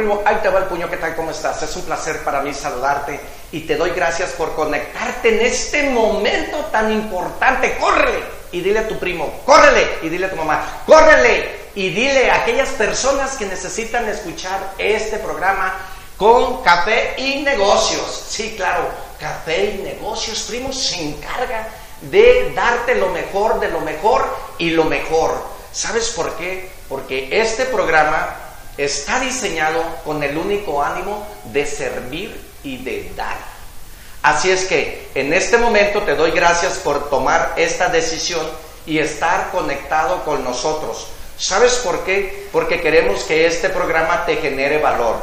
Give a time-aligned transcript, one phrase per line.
[0.00, 1.14] primo, ahí te va el puño, ¿qué tal?
[1.14, 1.62] ¿Cómo estás?
[1.62, 3.20] Es un placer para mí saludarte
[3.52, 7.76] y te doy gracias por conectarte en este momento tan importante.
[7.78, 8.24] ¡Córrele!
[8.52, 9.98] Y dile a tu primo, córrele.
[10.02, 11.60] Y dile a tu mamá, córrele.
[11.74, 15.74] Y dile a aquellas personas que necesitan escuchar este programa
[16.16, 18.24] con café y negocios.
[18.28, 21.68] Sí, claro, café y negocios, primo, se encarga
[22.00, 24.24] de darte lo mejor de lo mejor
[24.58, 25.44] y lo mejor.
[25.72, 26.70] ¿Sabes por qué?
[26.88, 28.49] Porque este programa
[28.84, 33.36] está diseñado con el único ánimo de servir y de dar.
[34.22, 38.46] Así es que en este momento te doy gracias por tomar esta decisión
[38.86, 41.08] y estar conectado con nosotros.
[41.36, 42.48] ¿Sabes por qué?
[42.52, 45.16] Porque queremos que este programa te genere valor.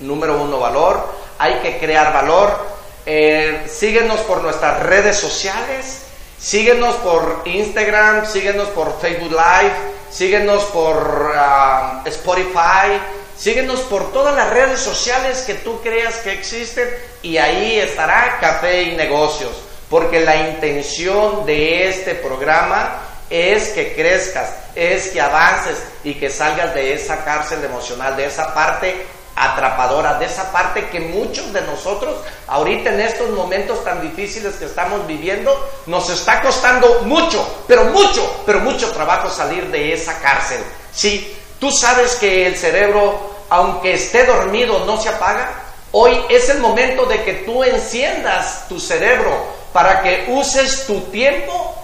[0.00, 1.04] Número uno, valor.
[1.38, 2.74] Hay que crear valor.
[3.06, 6.02] Eh, síguenos por nuestras redes sociales.
[6.38, 9.72] Síguenos por Instagram, síguenos por Facebook Live,
[10.14, 13.00] síguenos por ah, Spotify,
[13.36, 16.88] síguenos por todas las redes sociales que tú creas que existen
[17.22, 19.52] y ahí estará Café y Negocios,
[19.90, 26.74] porque la intención de este programa es que crezcas, es que avances y que salgas
[26.74, 28.94] de esa cárcel emocional, de esa parte
[29.36, 32.14] atrapadora, de esa parte que muchos de nosotros
[32.46, 35.52] ahorita en estos momentos tan difíciles que estamos viviendo
[35.86, 40.62] nos está costando mucho, pero mucho, pero mucho trabajo salir de esa cárcel.
[40.92, 43.18] Sí, tú sabes que el cerebro,
[43.50, 45.50] aunque esté dormido, no se apaga.
[45.92, 51.74] Hoy es el momento de que tú enciendas tu cerebro para que uses tu tiempo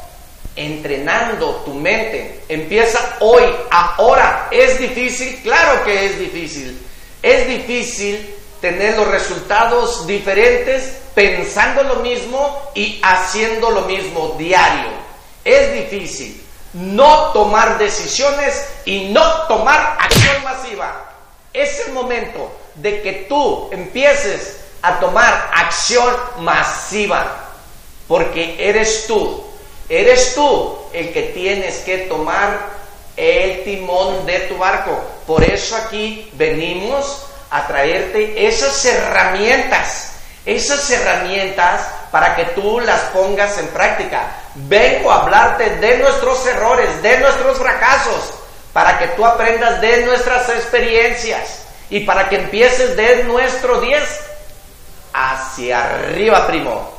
[0.56, 2.42] entrenando tu mente.
[2.48, 4.48] Empieza hoy, ahora.
[4.50, 5.40] ¿Es difícil?
[5.42, 6.89] Claro que es difícil.
[7.22, 14.88] Es difícil tener los resultados diferentes pensando lo mismo y haciendo lo mismo diario.
[15.44, 21.10] Es difícil no tomar decisiones y no tomar acción masiva.
[21.52, 27.50] Es el momento de que tú empieces a tomar acción masiva,
[28.08, 29.44] porque eres tú,
[29.88, 32.79] eres tú el que tienes que tomar
[33.20, 34.98] el timón de tu barco.
[35.26, 40.12] Por eso aquí venimos a traerte esas herramientas,
[40.46, 44.22] esas herramientas para que tú las pongas en práctica.
[44.54, 48.34] Vengo a hablarte de nuestros errores, de nuestros fracasos,
[48.72, 54.02] para que tú aprendas de nuestras experiencias y para que empieces de nuestro 10
[55.12, 56.90] hacia arriba, primo.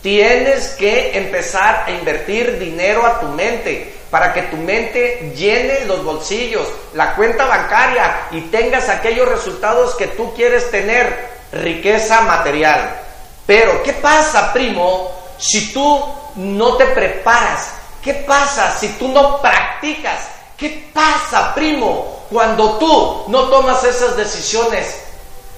[0.00, 6.04] Tienes que empezar a invertir dinero a tu mente para que tu mente llene los
[6.04, 12.94] bolsillos, la cuenta bancaria y tengas aquellos resultados que tú quieres tener, riqueza material.
[13.46, 15.98] Pero, ¿qué pasa, primo, si tú
[16.36, 17.70] no te preparas?
[18.04, 20.28] ¿Qué pasa si tú no practicas?
[20.58, 25.01] ¿Qué pasa, primo, cuando tú no tomas esas decisiones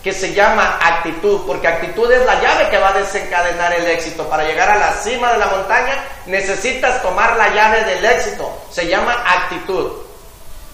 [0.05, 4.29] que se llama actitud, porque actitud es la llave que va a desencadenar el éxito.
[4.29, 5.95] Para llegar a la cima de la montaña
[6.27, 9.93] necesitas tomar la llave del éxito, se llama actitud.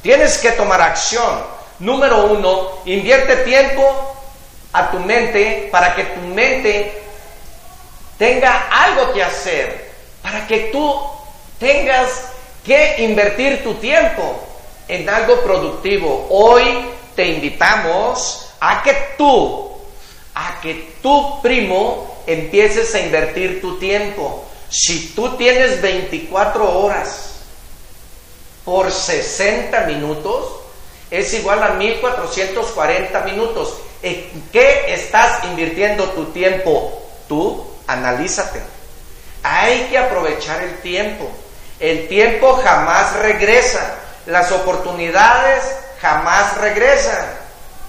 [0.02, 1.44] Tienes que tomar acción.
[1.78, 4.16] Número uno, invierte tiempo
[4.72, 7.00] a tu mente para que tu mente
[8.18, 9.92] tenga algo que hacer,
[10.22, 11.00] para que tú
[11.60, 12.32] tengas
[12.64, 14.40] que invertir tu tiempo
[14.88, 16.26] en algo productivo.
[16.30, 19.70] Hoy te invitamos a que tú,
[20.34, 24.44] a que tú, primo, empieces a invertir tu tiempo.
[24.68, 27.40] Si tú tienes 24 horas
[28.64, 30.60] por 60 minutos,
[31.10, 33.74] es igual a 1440 minutos.
[34.02, 37.02] ¿En qué estás invirtiendo tu tiempo?
[37.28, 38.60] Tú, analízate.
[39.42, 41.28] Hay que aprovechar el tiempo.
[41.80, 43.96] El tiempo jamás regresa.
[44.26, 45.64] Las oportunidades
[46.00, 47.39] jamás regresan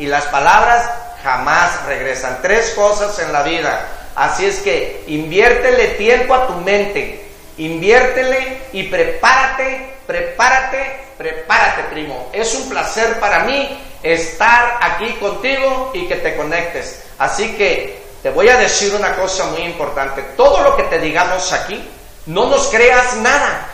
[0.01, 0.89] y las palabras
[1.21, 2.39] jamás regresan.
[2.41, 3.87] Tres cosas en la vida.
[4.15, 7.23] Así es que inviértele tiempo a tu mente,
[7.57, 12.29] inviértele y prepárate, prepárate, prepárate, primo.
[12.33, 17.03] Es un placer para mí estar aquí contigo y que te conectes.
[17.19, 20.23] Así que te voy a decir una cosa muy importante.
[20.35, 21.79] Todo lo que te digamos aquí,
[22.25, 23.67] no nos creas nada,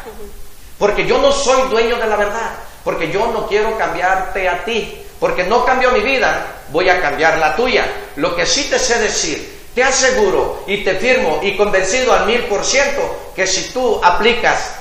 [0.77, 2.51] porque yo no soy dueño de la verdad,
[2.83, 7.37] porque yo no quiero cambiarte a ti porque no cambió mi vida, voy a cambiar
[7.37, 7.85] la tuya.
[8.15, 12.43] Lo que sí te sé decir, te aseguro y te firmo y convencido al mil
[12.45, 14.75] por ciento que si tú aplicas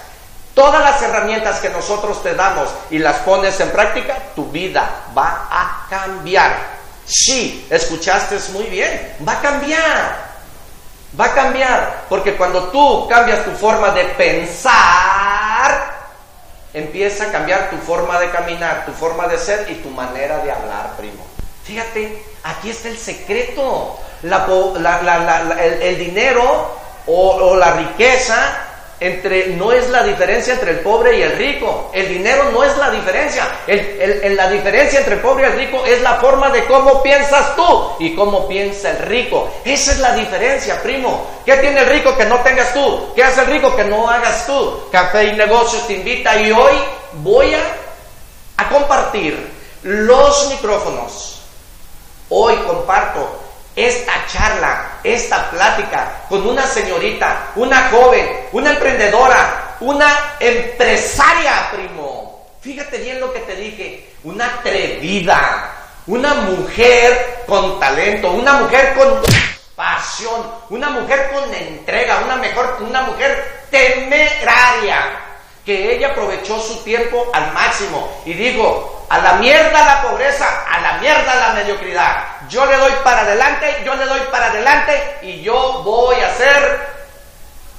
[0.55, 5.49] todas las herramientas que nosotros te damos y las pones en práctica, tu vida va
[5.51, 6.77] a cambiar.
[7.05, 10.27] Sí, escuchaste muy bien, va a cambiar.
[11.19, 15.96] Va a cambiar, porque cuando tú cambias tu forma de pensar,
[16.77, 20.53] empieza a cambiar tu forma de caminar, tu forma de ser y tu manera de
[20.53, 21.27] hablar, primo.
[21.65, 23.99] Fíjate, aquí está el secreto.
[24.23, 26.77] el, dinero
[27.07, 28.59] o, la riqueza
[29.01, 31.91] entre, no es la diferencia entre el pobre y el rico.
[31.93, 33.47] El dinero no es la diferencia.
[33.67, 37.57] El, la diferencia entre el pobre y el rico es la forma de cómo piensas
[37.57, 39.51] tú y cómo piensa el rico.
[39.65, 41.27] Esa es la diferencia, primo.
[41.45, 43.13] ¿Qué tiene el rico que no tengas tú?
[43.15, 44.89] ¿Qué hace el rico que no hagas tú?
[44.91, 46.75] Café y negocios te invita y hoy
[47.23, 47.61] voy a,
[48.57, 51.37] a compartir los micrófonos
[52.29, 53.46] Hoy comparto
[53.77, 62.47] esta charla, esta plática con una señorita, una joven, una emprendedora, una empresaria, primo.
[62.63, 65.73] Fíjate bien lo que te dije, una atrevida,
[66.07, 69.21] una mujer con talento, una mujer con
[69.77, 75.21] pasión, una mujer con entrega, una, mejor, una mujer temeraria,
[75.67, 80.81] que ella aprovechó su tiempo al máximo y dijo, a la mierda la pobreza, a
[80.81, 82.25] la mierda la mediocridad.
[82.49, 86.97] Yo le doy para adelante, yo le doy para adelante y yo voy a ser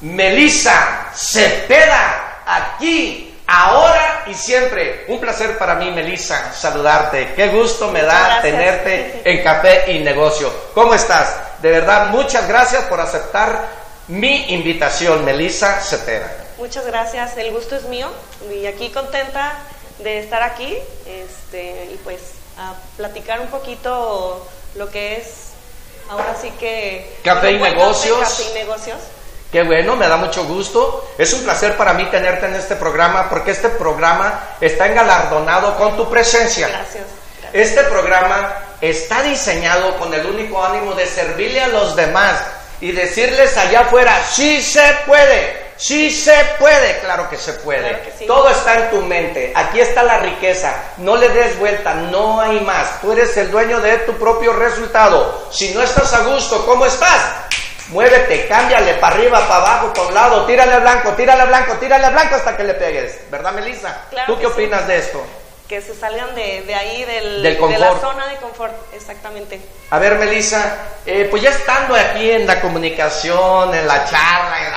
[0.02, 5.06] Melissa Cepeda aquí, ahora y siempre.
[5.08, 7.34] Un placer para mí, Melissa, saludarte.
[7.34, 10.52] Qué gusto me da tenerte en Café y Negocio.
[10.74, 11.36] ¿Cómo estás?
[11.62, 13.68] De verdad, muchas gracias por aceptar
[14.08, 16.32] mi invitación, Melissa Cepeda.
[16.58, 18.12] Muchas gracias, el gusto es mío
[18.52, 19.54] y aquí contenta
[20.00, 22.20] de estar aquí este, y pues
[22.58, 25.52] a platicar un poquito lo que es
[26.10, 27.18] ahora sí que...
[27.24, 28.20] Café y negocios.
[28.20, 28.98] Café y negocios.
[29.52, 31.10] Qué bueno, me da mucho gusto.
[31.18, 35.96] Es un placer para mí tenerte en este programa porque este programa está engalardonado con
[35.96, 36.68] tu presencia.
[36.68, 37.06] Gracias.
[37.54, 42.44] Este programa está diseñado con el único ánimo de servirle a los demás
[42.82, 45.67] y decirles allá afuera, sí se puede.
[45.78, 47.94] Sí se puede, claro que se puede.
[48.26, 49.54] Todo está en tu mente.
[49.56, 50.76] Aquí está la riqueza.
[50.98, 53.00] No le des vuelta, no hay más.
[53.02, 55.48] Tú eres el dueño de tu propio resultado.
[55.52, 57.48] Si no estás a gusto, ¿cómo estás?
[57.90, 61.74] Muévete, cámbiale para arriba, para abajo, para un lado, tírale a blanco, tírale a blanco,
[61.74, 63.32] tírale a blanco hasta que le pegues.
[63.32, 64.02] ¿Verdad, Melissa?
[64.26, 65.24] ¿Tú qué opinas de esto?
[65.68, 69.60] que se salgan de, de ahí, del, de la zona de confort, exactamente.
[69.90, 74.72] A ver, Melissa, eh, pues ya estando aquí en la comunicación, en la charla, en
[74.72, 74.77] la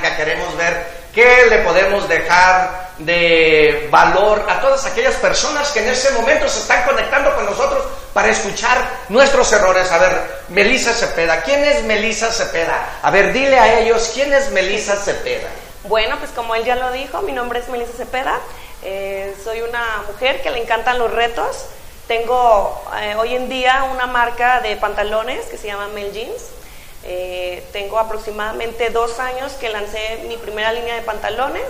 [0.00, 6.10] queremos ver qué le podemos dejar de valor a todas aquellas personas que en ese
[6.12, 8.78] momento se están conectando con nosotros para escuchar
[9.08, 9.90] nuestros errores.
[9.92, 12.98] A ver, Melissa Cepeda, ¿quién es Melissa Cepeda?
[13.02, 15.48] A ver, dile a ellos, ¿quién es Melissa Cepeda?
[15.84, 18.40] Bueno, pues como él ya lo dijo, mi nombre es Melissa Cepeda.
[18.82, 21.66] Eh, soy una mujer que le encantan los retos.
[22.06, 26.57] Tengo eh, hoy en día una marca de pantalones que se llama Mel Jeans.
[27.04, 31.64] Eh, tengo aproximadamente dos años que lancé mi primera línea de pantalones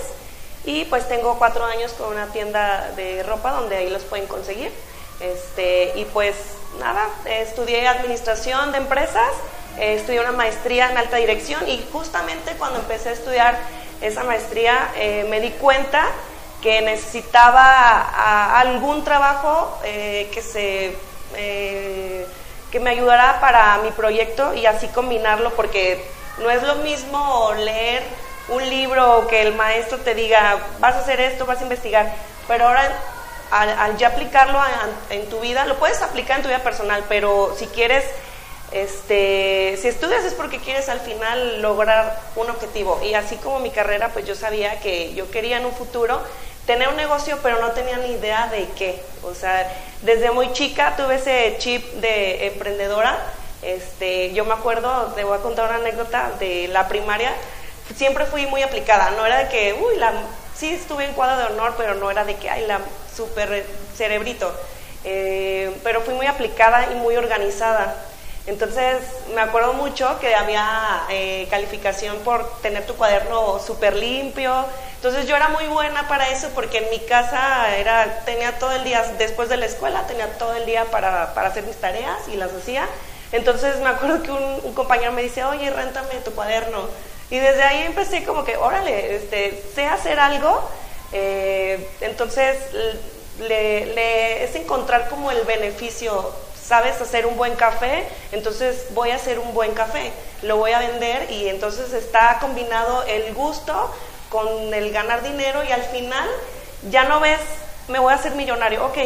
[0.65, 4.73] y pues tengo cuatro años con una tienda de ropa donde ahí los pueden conseguir.
[5.21, 6.35] Este, y pues
[6.79, 9.33] nada, estudié administración de empresas,
[9.79, 13.59] estudié una maestría en alta dirección y justamente cuando empecé a estudiar
[14.01, 14.93] esa maestría
[15.29, 16.09] me di cuenta
[16.61, 20.97] que necesitaba algún trabajo eh, que se
[21.37, 22.27] eh,
[22.71, 26.05] que me ayudara para mi proyecto y así combinarlo porque
[26.39, 28.03] no es lo mismo leer
[28.49, 32.13] un libro que el maestro te diga vas a hacer esto vas a investigar
[32.47, 32.91] pero ahora
[33.51, 34.59] al, ya aplicarlo
[35.11, 38.05] en tu vida lo puedes aplicar en tu vida personal pero si quieres
[38.71, 43.01] este, si estudias es porque quieres al final lograr un objetivo.
[43.03, 46.21] Y así como mi carrera, pues yo sabía que yo quería en un futuro
[46.69, 49.03] tener un negocio, pero no tenía ni idea de qué.
[49.23, 49.73] O sea,
[50.03, 53.19] desde muy chica tuve ese chip de emprendedora.
[53.63, 57.33] Este, yo me acuerdo, te voy a contar una anécdota de la primaria.
[57.97, 59.13] Siempre fui muy aplicada.
[59.13, 60.13] No era de que, uy, la,
[60.55, 62.81] sí estuve en cuadro de honor, pero no era de que, ay, la
[63.17, 63.65] super
[63.97, 64.53] cerebrito.
[65.05, 67.97] Eh, pero fui muy aplicada y muy organizada.
[68.47, 68.99] Entonces
[69.35, 74.67] me acuerdo mucho que había eh, calificación por tener tu cuaderno súper limpio.
[74.99, 78.83] Entonces yo era muy buena para eso porque en mi casa era, tenía todo el
[78.83, 82.37] día, después de la escuela, tenía todo el día para, para hacer mis tareas y
[82.37, 82.85] las hacía.
[83.31, 86.89] Entonces me acuerdo que un, compañero me dice, oye, réntame tu cuaderno.
[87.31, 90.69] Y desde ahí empecé como que, órale, este, sé hacer algo.
[91.13, 92.57] Eh, entonces
[93.39, 99.39] le, es encontrar como el beneficio sabes hacer un buen café, entonces voy a hacer
[99.39, 100.13] un buen café,
[100.43, 103.91] lo voy a vender y entonces está combinado el gusto
[104.29, 106.29] con el ganar dinero y al final
[106.91, 107.41] ya no ves,
[107.89, 108.99] me voy a hacer millonario, ok,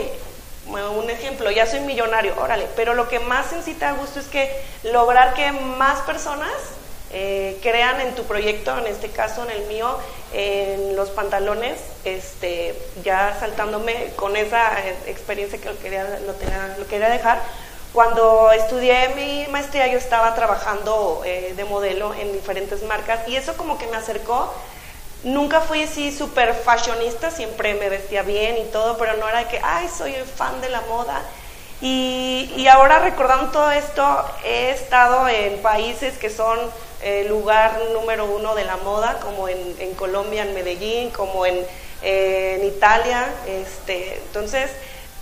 [0.67, 4.51] un ejemplo, ya soy millonario, órale, pero lo que más sí te gusto es que
[4.85, 6.53] lograr que más personas
[7.15, 9.99] eh, crean en tu proyecto, en este caso en el mío,
[10.33, 12.75] en los pantalones, este,
[13.05, 17.43] ya saltándome con esa eh, experiencia que lo quería, lo, tenía, lo quería dejar.
[17.93, 23.59] Cuando estudié mi maestría yo estaba trabajando eh, de modelo en diferentes marcas y eso
[23.59, 24.51] como que me acercó.
[25.25, 29.61] Nunca fui así súper fashionista, siempre me vestía bien y todo, pero no era que,
[29.63, 31.23] ay, soy fan de la moda.
[31.81, 36.59] Y, y ahora recordando todo esto, he estado en países que son
[37.03, 41.57] el lugar número uno de la moda, como en, en Colombia, en Medellín, como en,
[42.03, 43.27] eh, en Italia.
[43.47, 44.71] Este, entonces,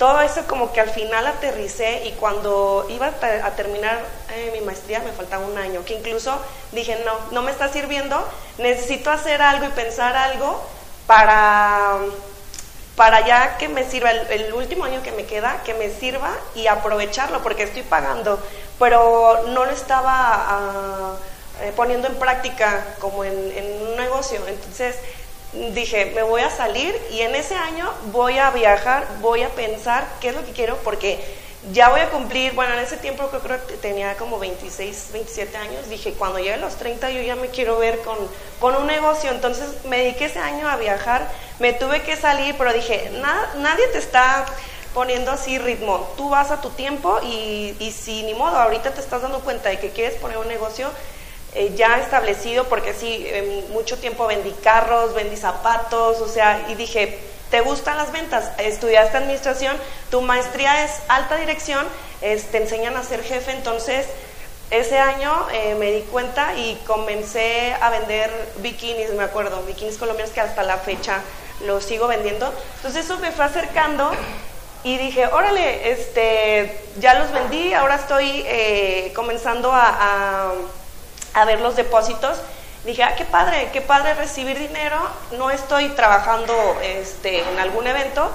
[0.00, 5.00] todo eso como que al final aterricé y cuando iba a, terminar eh, mi maestría
[5.00, 6.40] me faltaba un año, que incluso
[6.72, 8.26] dije, no, no me está sirviendo,
[8.56, 10.58] necesito hacer algo y pensar algo
[11.06, 11.98] para,
[12.96, 16.66] para ya que me sirva el, último año que me queda, que me sirva y
[16.66, 18.42] aprovecharlo, porque estoy pagando,
[18.78, 21.18] pero no lo estaba...
[21.62, 24.40] Eh, poniendo en práctica como en, un negocio.
[24.48, 24.96] Entonces
[25.52, 30.06] dije, me voy a salir y en ese año voy a viajar, voy a pensar
[30.20, 31.18] qué es lo que quiero porque
[31.72, 35.88] ya voy a cumplir, bueno, en ese tiempo creo que tenía como 26, 27 años,
[35.90, 38.16] dije, cuando llegue a los 30 yo ya me quiero ver con,
[38.58, 42.72] con un negocio, entonces me dediqué ese año a viajar, me tuve que salir, pero
[42.72, 43.10] dije,
[43.56, 44.46] nadie te está
[44.94, 49.00] poniendo así ritmo, tú vas a tu tiempo y, y si ni modo, ahorita te
[49.00, 50.90] estás dando cuenta de que quieres poner un negocio,
[51.54, 53.26] eh, ya establecido, porque sí,
[53.70, 57.18] mucho tiempo vendí carros, vendí zapatos, o sea, y dije,
[57.50, 58.52] ¿te gustan las ventas?
[58.58, 59.76] Estudiaste administración,
[60.10, 61.84] tu maestría es alta dirección,
[62.20, 64.06] te enseñan a ser jefe, entonces
[64.70, 70.32] ese año eh, me di cuenta y comencé a vender bikinis, me acuerdo, bikinis colombianos
[70.32, 71.20] que hasta la fecha
[71.66, 72.54] los sigo vendiendo.
[72.76, 74.12] Entonces eso me fue acercando
[74.84, 80.52] y dije, órale, este, ya los vendí, ahora estoy eh, comenzando a a
[81.44, 82.38] ver los depósitos,
[82.84, 84.98] dije, ah, qué padre, qué padre recibir dinero,
[85.32, 88.30] no estoy trabajando este, en algún evento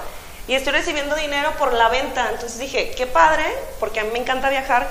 [0.48, 2.28] y estoy recibiendo dinero por la venta.
[2.30, 3.44] Entonces dije, qué padre,
[3.80, 4.86] porque a mí me encanta viajar,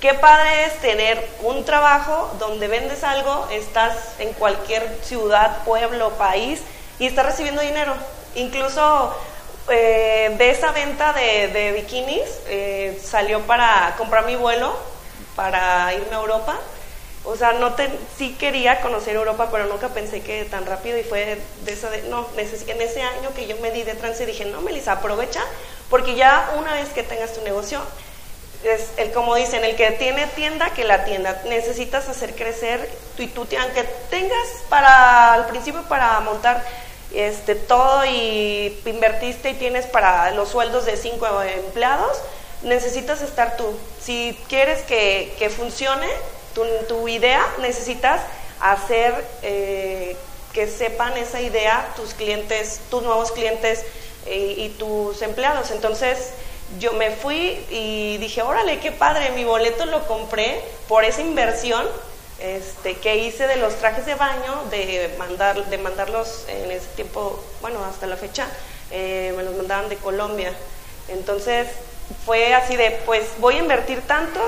[0.00, 6.62] qué padre es tener un trabajo donde vendes algo, estás en cualquier ciudad, pueblo, país
[6.98, 7.94] y estás recibiendo dinero.
[8.34, 9.14] Incluso
[9.68, 14.76] eh, de esa venta de, bikinis eh, salió para comprar mi vuelo
[15.36, 16.58] para irme a Europa
[17.24, 17.88] o sea, no te,
[18.18, 22.02] sí quería conocer Europa, pero nunca pensé que tan rápido y fue de eso de,
[22.02, 25.42] no, en ese año que yo me di de trance dije, no, Melissa, aprovecha,
[25.88, 27.80] porque ya una vez que tengas tu negocio,
[28.62, 33.26] es el como dicen, el que tiene tienda, que la tienda, necesitas hacer crecer y
[33.28, 36.62] tú, aunque tengas para, al principio para montar
[37.14, 42.18] este, todo y invertiste y tienes para los sueldos de cinco empleados,
[42.62, 43.78] necesitas estar tú.
[44.02, 46.08] Si quieres que, que funcione,
[46.54, 48.20] tu, idea necesitas
[48.60, 50.16] hacer eh,
[50.52, 53.84] que sepan esa idea tus clientes, tus nuevos clientes
[54.26, 55.70] eh, y tus empleados.
[55.70, 56.30] Entonces
[56.78, 61.84] yo me fui y dije, órale, qué padre, mi boleto lo compré por esa inversión
[62.38, 67.42] este, que hice de los trajes de baño, de, mandar, de mandarlos en ese tiempo,
[67.60, 68.46] bueno, hasta la fecha,
[68.90, 70.52] eh, me los mandaban de Colombia.
[71.08, 71.68] Entonces
[72.24, 74.40] fue así de, pues voy a invertir tanto,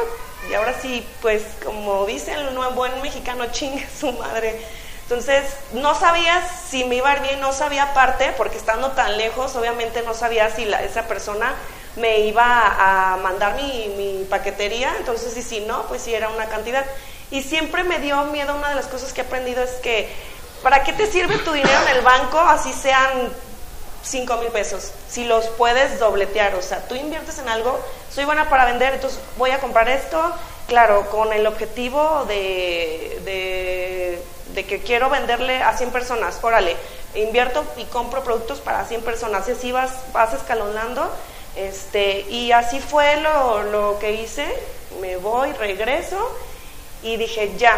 [0.51, 4.61] y ahora sí, pues como dice el buen mexicano, chingue su madre.
[5.03, 9.17] Entonces, no sabía si me iba a ir bien, no sabía aparte, porque estando tan
[9.17, 11.55] lejos, obviamente no sabía si la, esa persona
[11.95, 16.47] me iba a, mandar mi, mi, paquetería, entonces, y si no, pues sí era una
[16.47, 16.85] cantidad.
[17.31, 20.13] Y siempre me dio miedo, una de las cosas que he aprendido es que,
[20.63, 23.33] ¿para qué te sirve tu dinero en el banco, así sean
[24.07, 27.79] 5 mil pesos, si los puedes dobletear, o sea, tú inviertes en algo,
[28.15, 30.33] soy buena para vender, entonces voy a comprar esto,
[30.69, 33.21] claro, con el objetivo de,
[34.55, 36.77] de, que quiero venderle a 100 personas, órale,
[37.15, 41.13] invierto y compro productos para 100 personas, y así vas, vas escalonando,
[41.57, 44.47] este, y así fue lo, lo que hice,
[45.01, 46.17] me voy, regreso,
[47.03, 47.77] y dije, ya,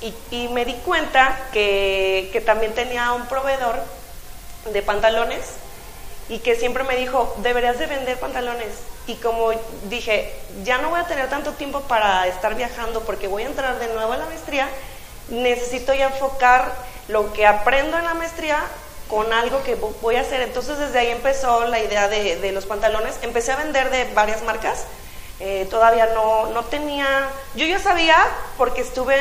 [0.00, 3.76] y, y me di cuenta que, que también tenía un proveedor
[4.72, 5.44] de pantalones
[6.28, 8.68] y que siempre me dijo, deberías de vender pantalones.
[9.06, 9.50] Y como
[9.84, 10.32] dije,
[10.64, 13.86] ya no voy a tener tanto tiempo para estar viajando porque voy a entrar de
[13.88, 14.68] nuevo a la maestría,
[15.28, 16.74] necesito ya enfocar
[17.08, 18.58] lo que aprendo en la maestría
[19.08, 20.40] con algo que voy a hacer.
[20.40, 23.18] Entonces desde ahí empezó la idea de, de los pantalones.
[23.22, 24.86] Empecé a vender de varias marcas
[25.38, 28.16] eh, todavía no, no tenía, yo ya sabía
[28.56, 29.16] porque estuve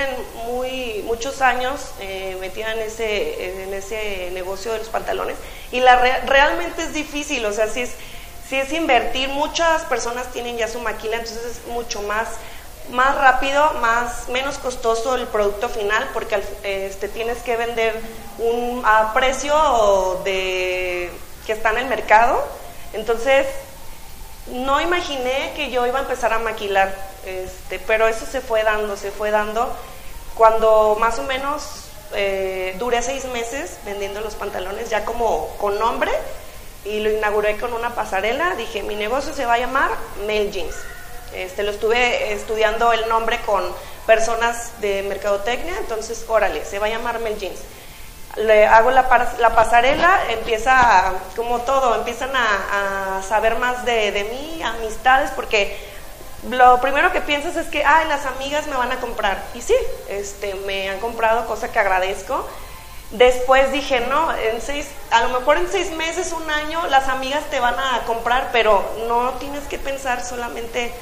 [0.45, 5.36] muy, muchos años eh, metida en ese, en ese negocio de los pantalones
[5.72, 7.91] y la realmente es difícil, o sea, si es,
[8.48, 12.29] si es invertir, muchas personas tienen ya su maquila, entonces es mucho más
[12.91, 18.00] más rápido, más menos costoso el producto final porque este, tienes que vender
[18.38, 21.12] un, a precio de
[21.45, 22.43] que está en el mercado.
[22.93, 23.48] Entonces,
[24.47, 26.93] no imaginé que yo iba a empezar a maquilar,
[27.25, 29.75] este, pero eso se fue dando, se fue dando.
[30.35, 36.11] Cuando más o menos eh, duré seis meses vendiendo los pantalones ya como con nombre
[36.83, 39.91] y lo inauguré con una pasarela, dije, mi negocio se va a llamar
[40.27, 40.75] Mail Jeans.
[41.33, 43.63] Este, lo estuve estudiando el nombre con
[44.05, 47.59] personas de mercadotecnia, entonces, órale, se va a llamar Mel Jeans.
[48.37, 49.07] Le hago la,
[49.39, 55.77] la pasarela, empieza, como todo, empiezan a, saber más de, de, mí, amistades, porque
[56.49, 59.41] lo primero que piensas es que, ay, las amigas me van a comprar.
[59.53, 59.75] Y sí,
[60.09, 62.45] este, me han comprado, cosa que agradezco.
[63.11, 67.43] Después dije, no, en seis, a lo mejor en seis meses, un año, las amigas
[67.49, 70.93] te van a comprar, pero no tienes que pensar solamente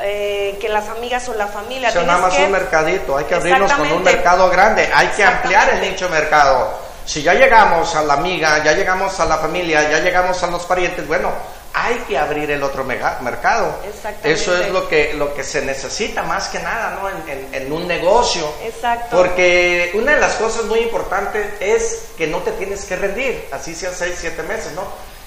[0.00, 1.90] eh, que las amigas o la familia.
[1.96, 5.68] O nada más un mercadito, hay que abrirnos con un mercado grande, hay que ampliar
[5.74, 6.86] el nicho mercado.
[7.04, 10.64] Si ya llegamos a la amiga, ya llegamos a la familia, ya llegamos a los
[10.66, 11.30] parientes, bueno,
[11.72, 13.78] hay que abrir el otro mercado.
[14.24, 17.08] Eso es lo que, lo que se necesita más que nada, ¿no?
[17.08, 18.50] En, en, un negocio.
[18.62, 19.16] Exacto.
[19.16, 23.74] Porque una de las cosas muy importantes es que no te tienes que rendir, así
[23.74, 24.82] sean seis, siete meses, ¿no?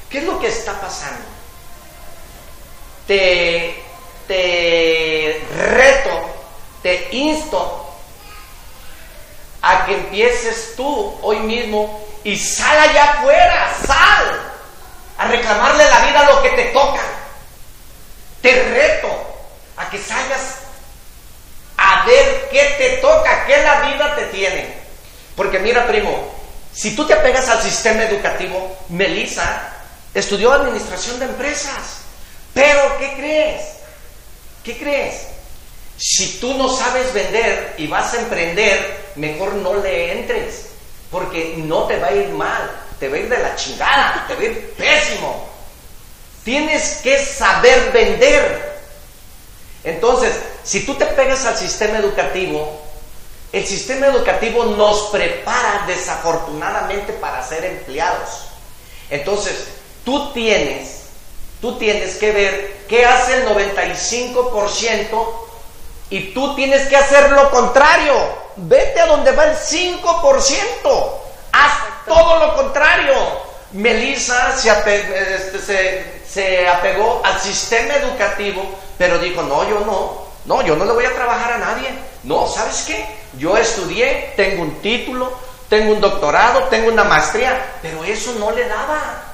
[0.09, 1.21] ¿Qué es lo que está pasando?
[3.05, 3.88] Te,
[4.29, 6.21] te reto,
[6.83, 7.95] te insto
[9.59, 14.41] a que empieces tú hoy mismo y sal allá afuera, sal
[15.17, 17.01] a reclamarle la vida lo que te toca.
[18.43, 19.09] Te reto
[19.77, 20.57] a que salgas
[21.77, 24.75] a ver qué te toca, qué la vida te tiene.
[25.35, 26.31] Porque mira, primo,
[26.71, 29.73] si tú te apegas al sistema educativo, Melissa
[30.13, 32.01] estudió administración de empresas.
[32.53, 33.78] Pero, ¿qué crees?
[34.63, 35.27] ¿Qué crees?
[35.97, 40.67] Si tú no sabes vender y vas a emprender, mejor no le entres,
[41.11, 44.35] porque no te va a ir mal, te va a ir de la chingada, te
[44.35, 45.49] va a ir pésimo.
[46.43, 48.79] Tienes que saber vender.
[49.83, 52.81] Entonces, si tú te pegas al sistema educativo,
[53.51, 58.45] el sistema educativo nos prepara desafortunadamente para ser empleados.
[59.09, 59.67] Entonces,
[60.05, 60.98] tú tienes
[61.61, 65.49] Tú tienes que ver qué hace el 95%
[66.09, 68.13] y tú tienes que hacer lo contrario.
[68.55, 71.11] Vete a donde va el 5%.
[71.51, 71.73] Haz
[72.05, 73.13] todo lo contrario.
[73.71, 78.63] Melissa este, se, se apegó al sistema educativo,
[78.97, 80.29] pero dijo, no, yo no.
[80.45, 81.89] No, yo no le voy a trabajar a nadie.
[82.23, 83.05] No, ¿sabes qué?
[83.37, 85.31] Yo estudié, tengo un título,
[85.69, 89.28] tengo un doctorado, tengo una maestría, pero eso no le daba.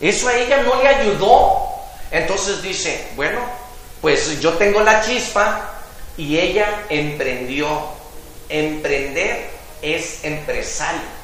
[0.00, 1.68] Eso a ella no le ayudó.
[2.10, 3.40] Entonces dice, bueno,
[4.00, 5.74] pues yo tengo la chispa
[6.16, 7.68] y ella emprendió.
[8.48, 9.50] Emprender
[9.82, 11.18] es empresario.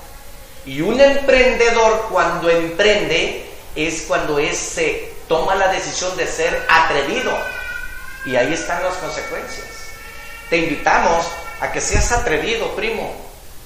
[0.67, 7.33] Y un emprendedor cuando emprende es cuando se toma la decisión de ser atrevido.
[8.27, 9.67] Y ahí están las consecuencias.
[10.51, 11.27] Te invitamos
[11.61, 13.15] a que seas atrevido, primo.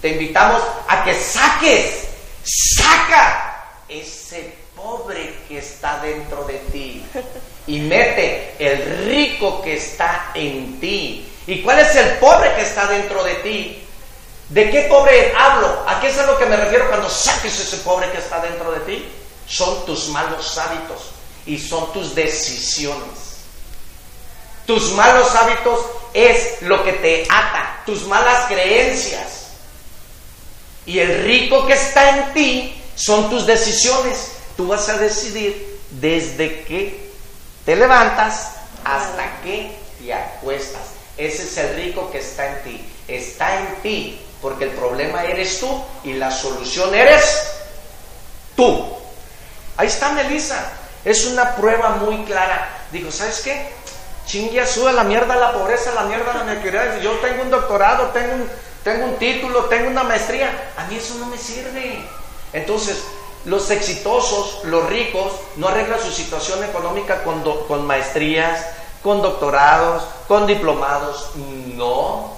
[0.01, 2.05] Te invitamos a que saques,
[2.44, 7.05] saca ese pobre que está dentro de ti
[7.67, 11.29] y mete el rico que está en ti.
[11.47, 13.85] ¿Y cuál es el pobre que está dentro de ti?
[14.51, 15.85] ¿De qué pobre hablo?
[15.87, 18.71] ¿A qué es a lo que me refiero cuando saques ese pobre que está dentro
[18.71, 19.05] de ti?
[19.47, 21.11] Son tus malos hábitos
[21.45, 23.38] y son tus decisiones.
[24.64, 25.81] Tus malos hábitos
[26.14, 29.49] es lo que te ata, tus malas creencias.
[30.87, 34.38] Y el rico que está en ti son tus decisiones.
[34.59, 37.12] Tú vas a decidir desde que
[37.64, 40.83] te levantas hasta que te acuestas.
[41.16, 42.85] Ese es el rico que está en ti.
[43.07, 47.23] Está en ti, porque el problema eres tú y la solución eres
[48.57, 48.85] tú.
[49.77, 50.73] Ahí está Melissa.
[51.05, 52.81] Es una prueba muy clara.
[52.90, 53.68] Digo, ¿sabes qué?
[54.27, 57.01] Chingue sube la mierda la pobreza, la mierda la mediocridad.
[57.01, 58.51] Yo tengo un doctorado, tengo un,
[58.83, 60.73] tengo un título, tengo una maestría.
[60.77, 62.01] A mí eso no me sirve.
[62.53, 63.05] Entonces,
[63.44, 68.66] los exitosos, los ricos, no arreglan su situación económica con, con maestrías,
[69.03, 71.31] con doctorados, con diplomados.
[71.37, 72.37] No.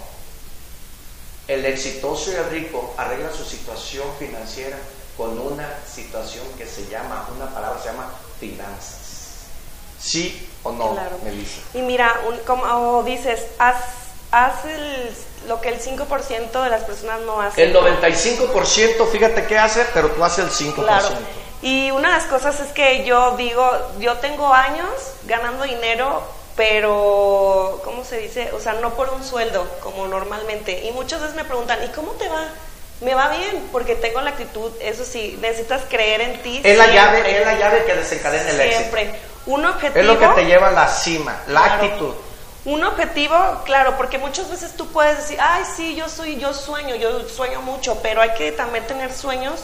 [1.48, 4.78] El exitoso y el rico arregla su situación financiera
[5.16, 9.00] con una situación que se llama, una palabra se llama finanzas.
[10.00, 11.60] ¿Sí o no, Melissa?
[11.74, 13.76] Y mira, como dices, haz,
[14.32, 15.10] haz el
[15.48, 17.68] lo que el 5% de las personas no hacen.
[17.68, 20.74] El 95% fíjate qué hace, pero tú haces el 5%.
[20.74, 21.08] Claro.
[21.62, 24.88] Y una de las cosas es que yo digo, yo tengo años
[25.24, 26.22] ganando dinero,
[26.56, 28.50] pero, ¿cómo se dice?
[28.52, 30.84] O sea, no por un sueldo, como normalmente.
[30.84, 32.44] Y muchas veces me preguntan, ¿y cómo te va?
[33.00, 36.60] Me va bien, porque tengo la actitud, eso sí, necesitas creer en ti.
[36.62, 38.78] Es la llave, es la llave que desencadena el éxito.
[38.78, 39.20] Siempre.
[39.46, 40.00] Un objetivo.
[40.00, 41.84] Es lo que te lleva a la cima, la Claro.
[41.84, 42.14] actitud.
[42.66, 46.94] Un objetivo, claro, porque muchas veces tú puedes decir, ay, sí, yo soy, yo sueño,
[46.96, 49.60] yo sueño mucho, pero hay que también tener sueños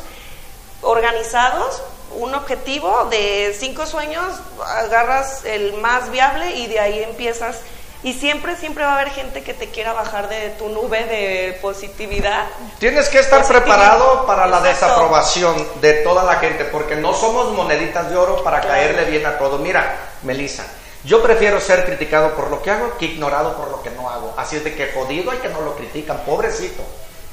[0.82, 1.82] organizados,
[2.14, 4.24] un objetivo de cinco sueños,
[4.64, 7.56] agarras el más viable y de ahí empiezas.
[8.02, 11.58] Y siempre, siempre va a haber gente que te quiera bajar de tu nube de
[11.60, 12.44] positividad.
[12.78, 13.64] Tienes que estar Positivo.
[13.64, 18.60] preparado para la desaprobación de toda la gente, porque no somos moneditas de oro para
[18.60, 18.74] Claro.
[18.76, 19.58] caerle bien a todo.
[19.58, 20.64] Mira, Melissa,
[21.06, 24.34] yo prefiero ser criticado por lo que hago que ignorado por lo que no hago.
[24.36, 26.82] Así es de que jodido hay que no lo critican, pobrecito.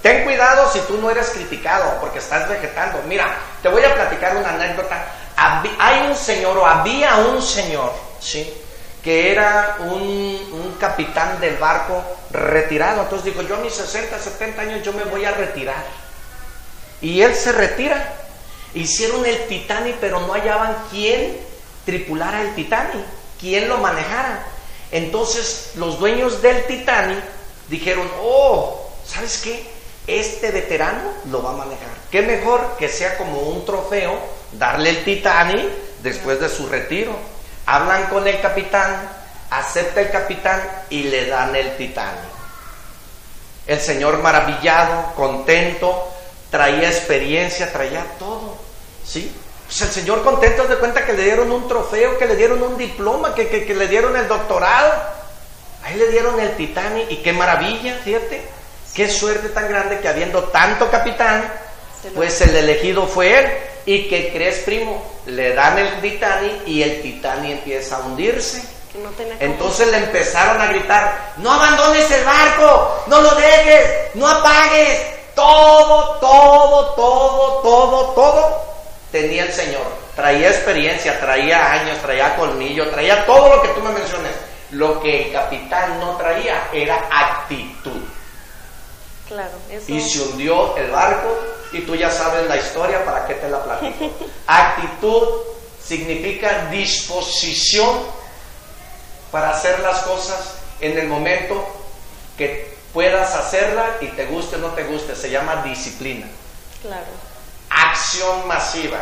[0.04, 3.02] Ten cuidado si tú no eres criticado, porque estás vegetando.
[3.08, 5.04] Mira, te voy a platicar una anécdota.
[5.80, 8.54] Hay un señor, o había un señor, ¿sí?
[9.04, 13.02] que era un, un capitán del barco retirado.
[13.02, 15.84] Entonces dijo, yo a mis 60, 70 años yo me voy a retirar.
[17.02, 18.14] Y él se retira.
[18.76, 21.38] Hicieron el Titanic, pero no hallaban quién
[21.86, 23.06] tripulara el Titanic,
[23.44, 24.46] quién lo manejara.
[24.90, 27.22] Entonces los dueños del Titanic
[27.68, 29.68] dijeron, oh, ¿sabes qué?
[30.08, 31.90] Este veterano lo va a manejar.
[32.10, 34.18] ¿Qué mejor que sea como un trofeo
[34.54, 35.68] darle el Titanic
[36.02, 37.14] después de su retiro?
[37.66, 39.10] Hablan con el capitán,
[39.50, 42.32] acepta el capitán y le dan el Titanic.
[43.68, 46.08] El Señor maravillado, contento,
[46.50, 48.56] traía experiencia, traía todo.
[49.06, 49.34] ¿Sí?
[49.74, 52.78] Pues el Señor contento de cuenta que le dieron un trofeo, que le dieron un
[52.78, 54.94] diploma, que, que- que le dieron el doctorado.
[55.84, 58.48] Ahí le dieron el Titanic y qué maravilla, fíjate.
[58.94, 61.52] Qué suerte tan grande que habiendo tanto capitán,
[62.14, 63.52] pues el elegido fue él.
[63.88, 65.04] ¿Y qué crees, primo?
[65.26, 68.64] Le dan el Titanic y el Titanic empieza a hundirse.
[68.92, 69.10] Que no
[69.40, 75.00] Entonces le empezaron a gritar, no abandones el barco, no lo dejes, no apagues,
[75.34, 78.73] todo, todo, todo, todo, todo
[79.14, 79.86] tenía el Señor.
[80.16, 84.32] Traía experiencia, traía años, traía colmillo, traía todo lo que tú me menciones.
[84.72, 88.02] Lo que el capitán no traía era actitud.
[89.28, 89.86] Claro, eso.
[89.88, 91.30] Y se hundió el barco
[91.72, 94.12] y tú ya sabes la historia, ¿para qué te la platico?
[94.48, 95.28] Actitud
[95.82, 98.00] significa disposición
[99.32, 101.68] para hacer las cosas en el momento
[102.36, 105.16] que puedas hacerla y te guste o no te guste.
[105.16, 106.26] Se llama disciplina.
[106.82, 107.33] Claro.
[107.76, 109.00] Acción masiva.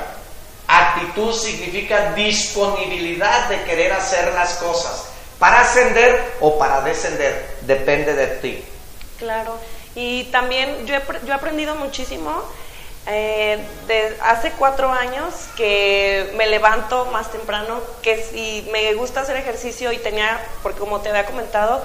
[0.68, 5.06] Actitud significa disponibilidad de querer hacer las cosas.
[5.38, 8.64] Para ascender o para descender, depende de ti.
[9.18, 9.58] Claro,
[9.96, 12.44] y también yo he, yo he aprendido muchísimo.
[13.08, 13.60] eh,
[14.22, 19.98] hace cuatro años que me levanto más temprano, que si me gusta hacer ejercicio y
[19.98, 21.84] tenía, porque como te había comentado,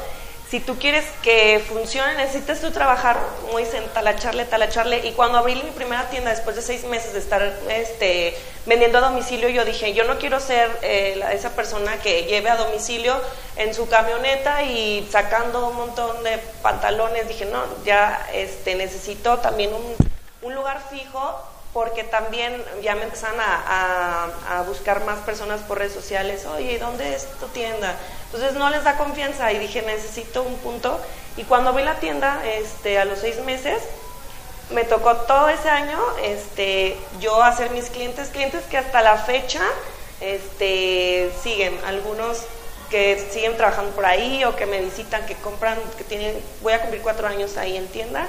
[0.50, 5.04] si tú quieres que funcione, necesitas tú trabajar, como dicen, talacharle, talacharle.
[5.06, 8.32] Y cuando abrí mi primera tienda, después de seis meses de estar este,
[8.64, 12.48] vendiendo a domicilio, yo dije, yo no quiero ser eh, la- esa persona que lleve
[12.48, 13.20] a domicilio
[13.56, 17.26] en su camioneta y sacando un montón de pantalones.
[17.26, 19.96] Dije, no, ya este, necesito también un,
[20.42, 21.42] un lugar fijo
[21.76, 27.26] porque también ya me empezaron a, buscar más personas por redes sociales, oye, ¿dónde es
[27.38, 27.94] tu tienda?
[28.24, 30.98] Entonces no les da confianza y dije, necesito un punto.
[31.36, 33.82] Y cuando vi la tienda, este, a los seis meses,
[34.70, 39.60] me tocó todo ese año este, yo hacer mis clientes, clientes que hasta la fecha
[40.22, 42.38] este, siguen, algunos
[42.88, 46.80] que siguen trabajando por ahí o que me visitan, que compran, que tienen, voy a
[46.80, 48.26] cumplir cuatro años ahí en tienda.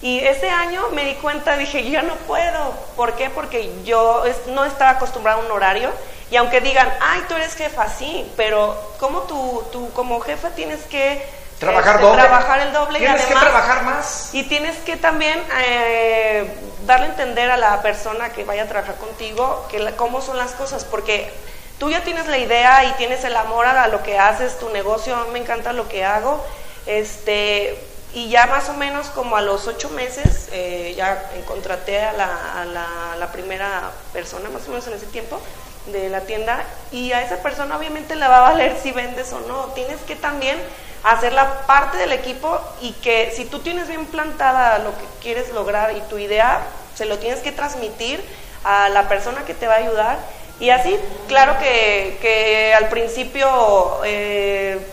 [0.00, 2.72] Y ese año me di cuenta, dije, yo ya no puedo.
[2.96, 3.30] ¿Por qué?
[3.30, 5.90] Porque yo no estaba acostumbrada a un horario.
[6.30, 10.80] Y aunque digan, ay, tú eres jefa, sí, pero como tú, tú como jefa tienes
[10.84, 11.24] que
[11.58, 12.22] Trabajar este, doble.
[12.22, 14.30] trabajar el doble y Tienes además que trabajar más.
[14.32, 16.54] y tienes que también eh,
[16.86, 20.36] darle a entender a la persona que vaya a trabajar contigo que la- cómo son
[20.38, 21.32] las cosas, porque
[21.80, 25.16] tú ya tienes la idea y tienes el amor a lo que haces, tu negocio,
[25.32, 26.44] me encanta lo que hago,
[26.86, 27.76] este,
[28.14, 32.64] y ya más o menos como a los ocho meses eh, ya contraté a, la,
[32.72, 35.40] la- la primera persona, más o menos en ese tiempo,
[35.86, 39.40] de la tienda, y a esa persona obviamente le va a valer si vendes o
[39.40, 40.58] no, tienes que también
[41.04, 45.96] hacerla parte del equipo y que si tú tienes bien plantada lo que quieres lograr
[45.96, 46.60] y tu idea,
[46.94, 48.22] se lo tienes que transmitir
[48.64, 50.18] a la persona que te va a ayudar.
[50.60, 54.84] Y así, claro que, que al principio eh,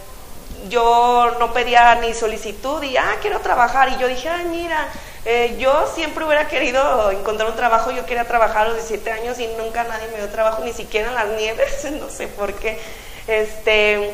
[0.69, 3.89] yo no pedía ni solicitud y, ah, quiero trabajar.
[3.89, 4.87] Y yo dije, ay, mira,
[5.25, 7.91] eh, yo siempre hubiera querido encontrar un trabajo.
[7.91, 11.09] Yo quería trabajar a los 17 años y nunca nadie me dio trabajo, ni siquiera
[11.09, 12.79] en las nieves, no sé por qué.
[13.27, 14.13] Este,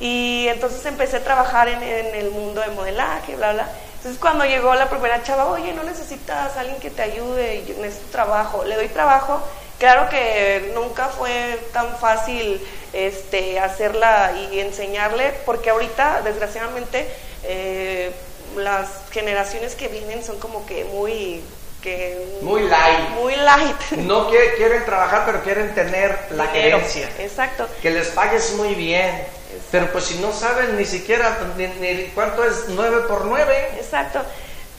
[0.00, 3.68] Y entonces empecé a trabajar en, el mundo de modelaje, bla, bla.
[3.96, 7.74] Entonces cuando llegó la primera chava, oye, no necesitas a alguien que te ayude, yo
[7.82, 9.42] necesito trabajo, le doy trabajo.
[9.80, 12.60] Claro que nunca fue tan fácil
[12.92, 17.08] este, hacerla y enseñarle, porque ahorita, desgraciadamente,
[17.44, 18.12] eh,
[18.56, 21.42] las generaciones que vienen son como que muy
[21.80, 23.08] que muy light.
[23.14, 23.80] Muy light.
[24.06, 27.08] No quieren, trabajar, pero quieren tener la gerencia.
[27.18, 27.66] Exacto.
[27.80, 29.24] Que les pagues muy bien.
[29.70, 33.68] Pero pues si no saben ni siquiera ni, cuánto es 9 por 9.
[33.78, 34.20] Exacto.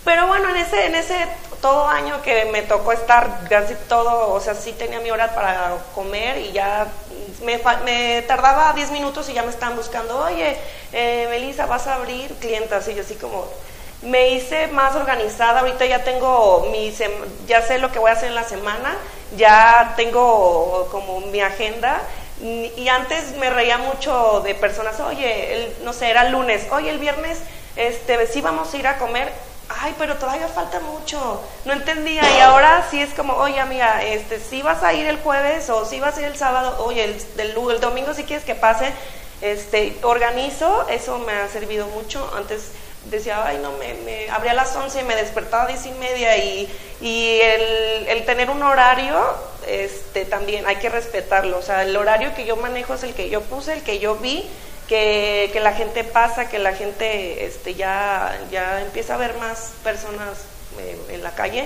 [0.03, 1.15] Pero bueno, en ese, en ese
[1.61, 5.77] todo año que me tocó estar casi todo, o sea, sí tenía mi hora para
[5.93, 6.87] comer y ya
[7.43, 10.57] me, tardaba 10 minutos y ya me estaban buscando, oye,
[10.91, 12.87] eh, Melissa, vas a abrir clientas.
[12.87, 13.45] Y yo así como,
[14.01, 16.93] me hice más organizada, ahorita ya tengo mi,
[17.47, 18.95] ya sé lo que voy a hacer en la semana,
[19.37, 22.01] ya tengo como mi agenda
[22.41, 26.97] y antes me reía mucho de personas, oye, el, no sé, era lunes, oye, el
[26.97, 27.39] viernes,
[27.75, 29.31] este, sí vamos a ir a comer,
[29.79, 34.39] ay, pero todavía falta mucho, no entendía, y ahora sí es como, oye, amiga, este,
[34.39, 37.15] sí vas a ir el jueves o sí vas a ir el sábado, oye, el,
[37.37, 38.91] el, domingo si quieres que pase,
[39.41, 42.71] este, organizo, eso me ha servido mucho, antes
[43.05, 45.91] decía, ay, no, me, me abría a las 11 y me despertaba a 10 y
[45.93, 46.69] media y,
[47.01, 49.19] y el, el, tener un horario,
[49.67, 51.57] este, también hay que respetarlo.
[51.57, 54.15] O sea, el horario que yo manejo es el que yo puse, el que yo
[54.15, 54.47] vi,
[54.91, 60.43] que, la gente pasa, que la gente este, ya, ya empieza a ver más personas
[60.79, 61.65] eh, en la calle,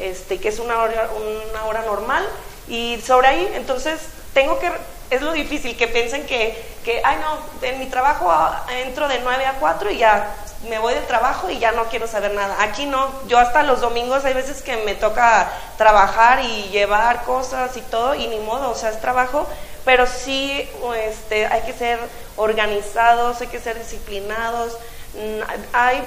[0.00, 1.08] este, que es una hora,
[1.52, 2.26] una hora normal.
[2.66, 4.00] Y sobre ahí, entonces,
[4.34, 4.72] tengo que
[5.10, 8.34] es lo difícil, que piensen que, que, ay no, en mi trabajo
[8.68, 10.34] entro de 9 a 4 y ya
[10.68, 12.56] me voy del trabajo y ya no quiero saber nada.
[12.60, 15.48] Aquí no, yo hasta los domingos hay veces que me toca
[15.78, 19.46] trabajar y llevar cosas y todo y ni modo, o sea, es trabajo,
[19.84, 22.00] pero sí este, hay que ser
[22.36, 24.76] organizados, hay que ser disciplinados.
[25.14, 26.02] Mm, hay,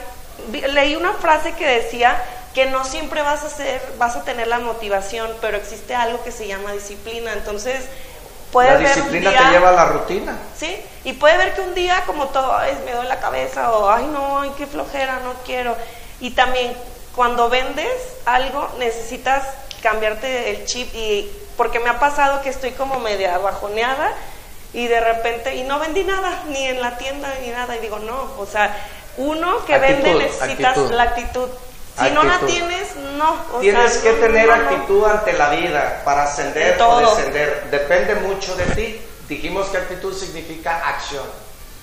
[0.72, 2.22] leí una frase que decía
[2.54, 6.32] que no siempre vas a ser, vas a tener la motivación, pero existe algo que
[6.32, 7.34] se llama disciplina.
[7.34, 7.86] Entonces,
[8.54, 10.38] la disciplina te lleva a la rutina.
[10.58, 13.90] Sí, y puede ver que un día como todo, ay, me doy la cabeza o,
[13.90, 15.76] ay, no, ay, qué flojera, no quiero.
[16.20, 16.74] Y también
[17.16, 17.92] cuando vendes
[18.26, 19.46] algo necesitas
[19.82, 24.14] cambiarte el chip y porque me ha pasado que estoy como media bajoneada
[24.74, 28.00] y de repente y no vendí nada ni en la tienda ni nada y digo
[28.00, 28.76] no o sea
[29.18, 31.50] uno que vende necesitas la actitud
[32.00, 33.60] si no la tienes, no.
[33.60, 37.68] tienes que tener actitud ante la vida para ascender o descender.
[37.70, 39.02] Depende mucho de ti.
[39.28, 41.26] Dijimos que actitud significa acción.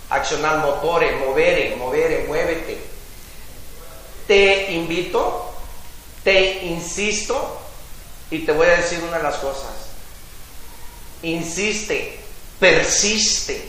[0.09, 2.79] Accionar, motore, movere, movere, muévete.
[4.27, 5.53] Te invito,
[6.25, 7.61] te insisto
[8.31, 9.91] y te voy a decir una de las cosas.
[11.23, 12.21] Insiste,
[12.59, 13.69] persiste,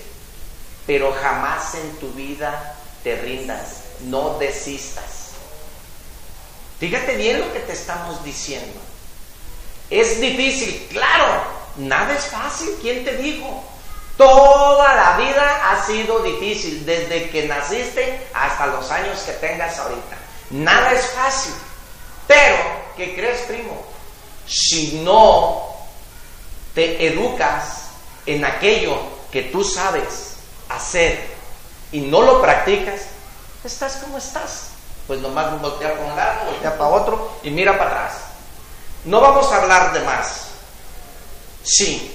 [0.86, 5.32] pero jamás en tu vida te rindas, no desistas.
[6.80, 8.80] Fíjate bien lo que te estamos diciendo.
[9.89, 11.43] Es difícil, claro,
[11.78, 12.69] nada es fácil.
[12.82, 13.63] ¿Quién te dijo?
[14.17, 20.17] Toda la vida ha sido difícil, desde que naciste hasta los años que tengas ahorita.
[20.50, 21.54] Nada es fácil.
[22.28, 22.58] Pero,
[22.95, 23.86] ¿qué crees, primo?
[24.45, 25.76] Si no
[26.73, 27.77] te educas
[28.28, 28.98] en aquello
[29.32, 30.36] que tú sabes
[30.70, 31.36] hacer
[31.92, 33.02] y no lo practicas,
[33.63, 34.68] estás como estás
[35.08, 38.13] pues nomás voltea para un lado, voltea para otro y mira para atrás.
[39.06, 40.48] No vamos a hablar de más.
[41.63, 42.13] Sí.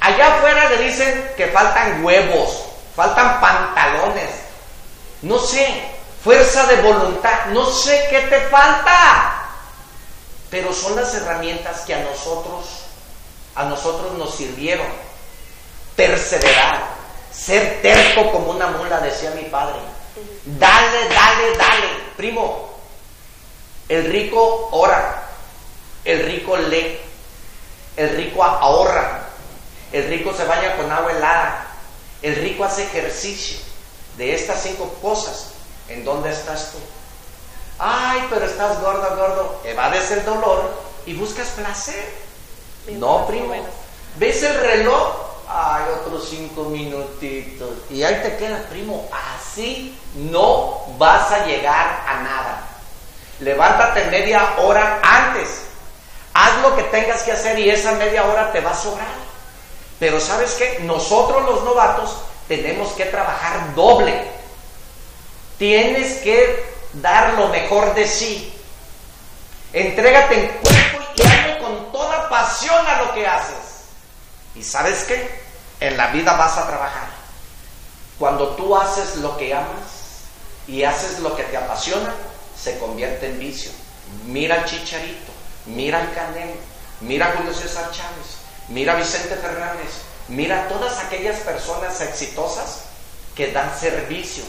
[0.00, 2.64] Allá afuera le dicen que faltan huevos,
[2.96, 4.30] faltan pantalones,
[5.22, 5.84] no sé,
[6.24, 9.46] fuerza de voluntad, no sé qué te falta.
[10.50, 12.66] Pero son las herramientas que a nosotros,
[13.54, 14.86] a nosotros nos sirvieron.
[15.96, 16.84] Perseverar,
[17.32, 19.76] ser terco como una mula, decía mi padre
[20.44, 21.88] Dale, dale, dale.
[22.16, 22.70] Primo,
[23.88, 25.22] el rico ora,
[26.04, 26.98] el rico lee,
[27.96, 29.26] el rico ahorra,
[29.92, 31.66] el rico se baña con agua helada,
[32.22, 33.58] el rico hace ejercicio.
[34.16, 35.52] De estas cinco cosas,
[35.88, 36.78] ¿en dónde estás tú?
[37.78, 39.60] Ay, pero estás gordo, gordo.
[39.64, 40.70] Evades el dolor
[41.06, 42.31] y buscas placer.
[42.88, 43.54] No, primo.
[44.16, 45.32] ¿Ves el reloj?
[45.48, 47.70] Ay, otros cinco minutitos.
[47.90, 49.08] Y ahí te quedas, primo.
[49.12, 52.68] Así no vas a llegar a nada.
[53.40, 55.62] Levántate media hora antes.
[56.34, 59.06] Haz lo que tengas que hacer y esa media hora te va a sobrar.
[59.98, 62.16] Pero sabes que nosotros los novatos
[62.48, 64.26] tenemos que trabajar doble.
[65.58, 66.64] Tienes que
[66.94, 68.52] dar lo mejor de sí.
[69.72, 71.01] Entrégate en cuerpo
[71.62, 73.86] con toda pasión a lo que haces.
[74.54, 75.42] ¿Y sabes qué?
[75.80, 77.08] En la vida vas a trabajar.
[78.18, 80.26] Cuando tú haces lo que amas
[80.66, 82.12] y haces lo que te apasiona,
[82.60, 83.72] se convierte en vicio.
[84.26, 85.32] Mira al Chicharito,
[85.66, 86.52] mira al Canelo,
[87.00, 88.36] mira a Julio César Chávez,
[88.68, 89.90] mira a Vicente Fernández,
[90.28, 92.82] mira a todas aquellas personas exitosas
[93.34, 94.44] que dan servicio,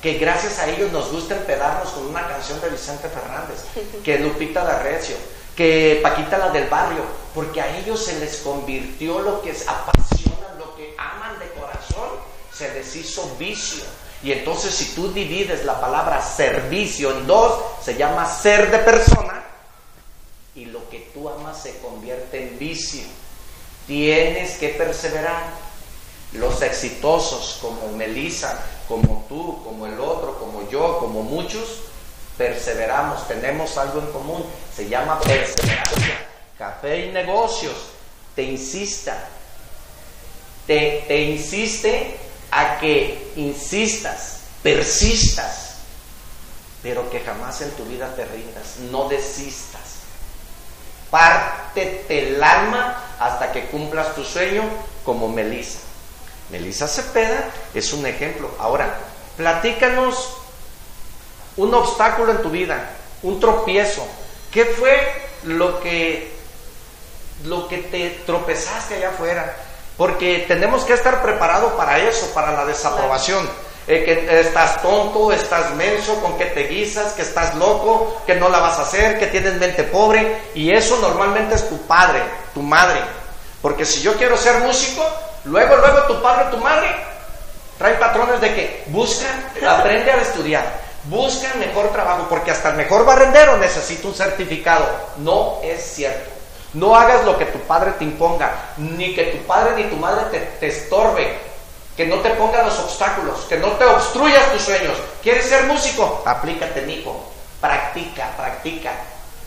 [0.00, 3.64] que gracias a ellos nos gusta empedarnos con una canción de Vicente Fernández,
[4.04, 5.16] que Lupita D'Arrecio,
[5.60, 7.02] que Paquita la del barrio,
[7.34, 12.08] porque a ellos se les convirtió lo que apasiona, lo que aman de corazón,
[12.50, 13.84] se les hizo vicio.
[14.22, 19.44] Y entonces si tú divides la palabra servicio en dos, se llama ser de persona
[20.54, 23.04] y lo que tú amas se convierte en vicio.
[23.86, 25.68] Tienes que perseverar.
[26.32, 31.89] Los exitosos como Melissa, como tú, como el otro, como yo, como muchos,
[32.40, 36.26] perseveramos, tenemos algo en común, se llama perseverancia.
[36.56, 37.74] Café y negocios
[38.34, 39.28] te insista,
[40.66, 42.16] te, te insiste
[42.50, 45.74] a que insistas, persistas,
[46.82, 49.96] pero que jamás en tu vida te rindas, no desistas.
[51.10, 54.62] Pártete el alma hasta que cumplas tu sueño
[55.04, 55.80] como Melissa.
[56.48, 58.50] Melissa Cepeda es un ejemplo.
[58.58, 58.98] Ahora,
[59.36, 60.39] platícanos
[61.60, 62.90] un obstáculo en tu vida,
[63.22, 64.06] un tropiezo.
[64.50, 64.98] ¿Qué fue
[65.44, 66.32] lo que,
[67.44, 69.56] lo que te tropezaste allá afuera?
[69.96, 73.46] Porque tenemos que estar preparados para eso, para la desaprobación.
[73.86, 78.48] Eh, que estás tonto, estás menso, con que te guisas, que estás loco, que no
[78.48, 80.38] la vas a hacer, que tienes mente pobre.
[80.54, 82.22] Y eso normalmente es tu padre,
[82.54, 83.00] tu madre.
[83.60, 85.04] Porque si yo quiero ser músico,
[85.44, 86.88] luego, luego tu padre tu madre
[87.76, 93.04] trae patrones de que buscan, aprende a estudiar, buscan mejor trabajo, porque hasta el mejor
[93.04, 94.86] barrendero necesita un certificado.
[95.18, 96.30] No es cierto.
[96.72, 100.26] No hagas lo que tu padre te imponga, ni que tu padre ni tu madre
[100.30, 101.36] te, te estorbe,
[101.96, 104.96] que no te ponga los obstáculos, que no te obstruyas tus sueños.
[105.22, 106.22] ¿Quieres ser músico?
[106.24, 107.28] Aplícate, hijo.
[107.60, 108.92] Practica, practica.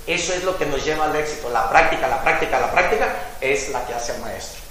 [0.06, 1.50] Eso es lo que nos lleva al éxito.
[1.50, 3.08] La práctica, la práctica, la práctica
[3.40, 4.62] es la que hace al maestro.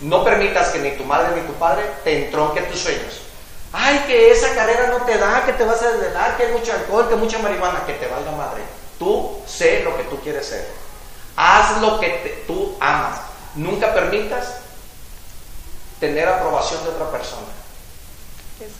[0.00, 3.20] No permitas que ni tu madre ni tu padre te entronque tus sueños.
[3.72, 6.72] Ay, que esa carrera no te da, que te vas a desvelar, que hay mucho
[6.72, 8.62] alcohol, que mucha marihuana, que te valga madre.
[8.98, 10.66] Tú sé lo que tú quieres ser.
[11.36, 13.20] Haz lo que tú amas.
[13.54, 14.56] Nunca permitas
[16.00, 17.46] tener aprobación de otra persona.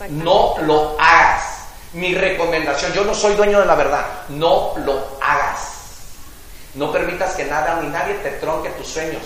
[0.09, 1.59] No lo hagas.
[1.93, 5.73] Mi recomendación, yo no soy dueño de la verdad, no lo hagas.
[6.75, 9.23] No permitas que nada ni nadie te tronque tus sueños.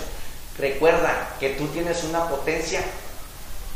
[0.57, 2.81] Recuerda que tú tienes una potencia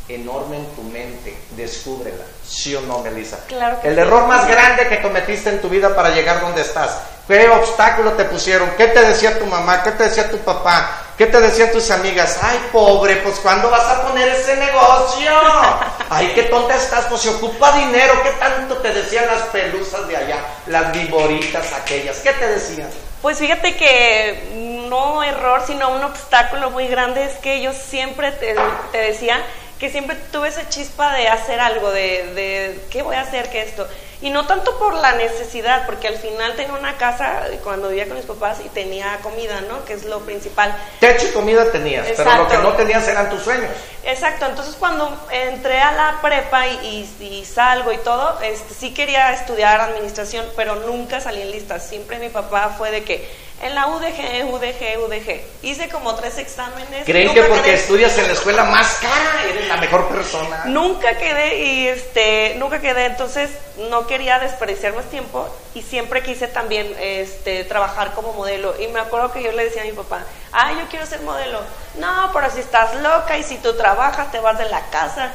[0.09, 1.37] enorme en tu mente.
[1.51, 2.25] Descúbrela.
[2.47, 3.37] ¿Sí o no, Melissa?
[3.47, 6.97] Claro que El error más grande que cometiste en tu vida para llegar donde estás.
[7.27, 8.71] ¿Qué obstáculo te pusieron?
[8.75, 9.83] ¿Qué te decía tu mamá?
[9.83, 11.03] ¿Qué te decía tu papá?
[11.15, 12.39] ¿Qué te decían tus amigas?
[12.41, 15.31] Ay, pobre, pues ¿cuándo vas a poner ese negocio?
[16.09, 18.13] Ay, qué tonta estás, pues se ocupa dinero.
[18.23, 20.37] ¿Qué tanto te decían las pelusas de allá?
[20.65, 22.17] Las viboritas aquellas.
[22.19, 22.89] ¿Qué te decían?
[23.21, 28.55] Pues fíjate que no error, sino un obstáculo muy grande es que yo siempre te,
[28.91, 29.43] te decía
[29.79, 33.61] que siempre tuve esa chispa de hacer algo, de, de qué voy a hacer, qué
[33.61, 33.87] esto.
[34.21, 38.17] Y no tanto por la necesidad, porque al final tenía una casa cuando vivía con
[38.17, 39.85] mis papás y tenía comida, ¿no?
[39.85, 40.75] Que es lo principal.
[40.99, 43.71] Techo y comida tenías, pero lo que no tenías eran tus sueños.
[44.03, 49.31] Exacto, entonces cuando entré a la prepa y, y, salgo y todo, este, sí quería
[49.31, 51.87] estudiar administración, pero nunca salí en listas.
[51.87, 53.25] Siempre mi papá fue de que
[53.61, 55.41] en la UDG, UDG, UDG.
[55.63, 57.05] Hice como tres exámenes.
[57.05, 60.63] ¿Creen que porque estudias en la escuela más cara eres la mejor persona?
[60.65, 63.49] Nunca quedé y este, nunca quedé, entonces
[63.89, 68.73] no quería desperdiciar más tiempo y siempre quise también este, trabajar como modelo.
[68.79, 71.59] Y me acuerdo que yo le decía a mi papá, ay, yo quiero ser modelo.
[71.95, 75.33] No, pero si estás loca y si tú trabajas te vas de la casa.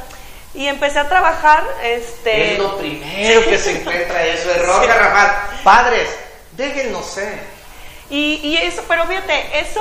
[0.54, 2.52] Y empecé a trabajar, este...
[2.52, 5.62] Es lo primero que se encuentra eso, error sí.
[5.64, 6.08] Padres,
[6.52, 7.53] déjenlo ser
[8.10, 9.80] y, y, eso, pero fíjate, eso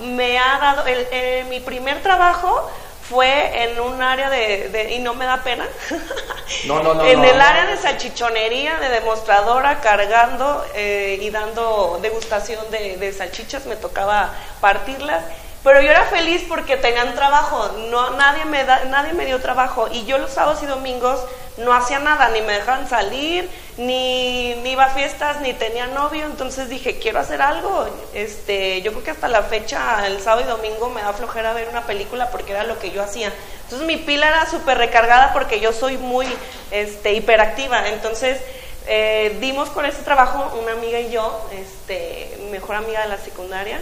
[0.00, 2.70] me ha dado, el, mi primer trabajo
[3.08, 5.66] fue en un área de, de, y no me da pena,
[6.66, 12.70] no, no, no, en el área de salchichonería, de demostradora, cargando eh, y dando degustación
[12.70, 15.22] de, de salchichas, me tocaba partirlas
[15.64, 19.88] pero yo era feliz porque tenían trabajo, no, nadie, me da, nadie me dio trabajo.
[19.90, 21.18] Y yo los sábados y domingos
[21.56, 23.48] no hacía nada, ni me dejaban salir,
[23.78, 27.86] ni, ni iba a fiestas, ni tenía novio, entonces dije, quiero hacer algo.
[28.12, 31.70] Este, yo creo que hasta la fecha, el sábado y domingo, me da flojera ver
[31.70, 33.32] una película porque era lo que yo hacía.
[33.62, 36.26] Entonces mi pila era súper recargada porque yo soy muy
[36.70, 38.38] este, hiperactiva, entonces...
[38.86, 43.80] Eh, dimos con ese trabajo una amiga y yo, este, mejor amiga de la secundaria,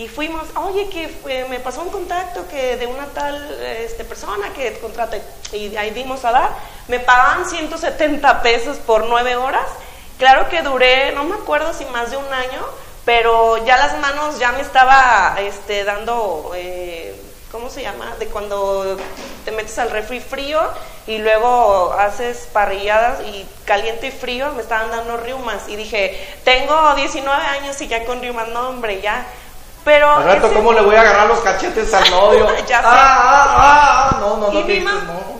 [0.00, 4.78] y fuimos, oye, que me pasó un contacto que de una tal este, persona que
[4.78, 5.20] contrate,
[5.52, 6.50] y ahí dimos a dar,
[6.88, 9.66] me pagaban 170 pesos por nueve horas,
[10.18, 12.64] claro que duré, no me acuerdo si más de un año,
[13.04, 16.52] pero ya las manos ya me estaba este, dando...
[16.54, 17.14] Eh,
[17.50, 18.14] ¿cómo se llama?
[18.20, 18.96] De cuando
[19.44, 20.60] te metes al refri frío
[21.08, 25.68] y luego haces parrilladas y caliente y frío, me estaban dando riumas.
[25.68, 29.26] Y dije, tengo 19 años y ya con riumas, no hombre, ya
[29.84, 32.46] pero al rato, ¿cómo le voy a agarrar los cachetes al novio?
[32.68, 34.90] ya ah, ah, ah, no, no, no, y, mi no.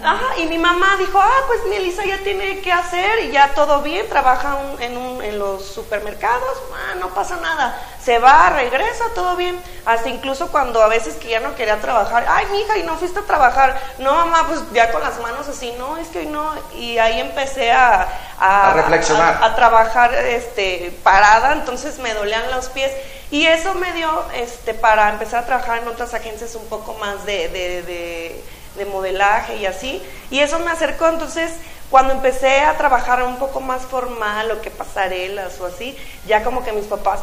[0.03, 3.83] Ajá, y mi mamá dijo, ah, pues Melissa ya tiene que hacer y ya todo
[3.83, 9.37] bien, trabaja en, un, en los supermercados, ah, no pasa nada, se va, regresa, todo
[9.37, 9.61] bien.
[9.85, 13.21] Hasta incluso cuando a veces que ya no quería trabajar, ay, hija, y no fuiste
[13.21, 16.51] a trabajar, no, mamá, pues ya con las manos así, no, es que hoy no,
[16.75, 22.91] y ahí empecé a, a, reflexionar, a, trabajar este, parada, entonces me dolían los pies.
[23.31, 27.25] Y eso me dio este, para empezar a trabajar en otras agencias un poco más
[27.27, 28.43] de, de,
[28.77, 30.03] de, modelaje y así.
[30.31, 31.53] Y eso me acercó, entonces
[31.91, 36.65] cuando empecé a trabajar un poco más formal o que pasarelas o así, ya como
[36.65, 37.21] que mis papás,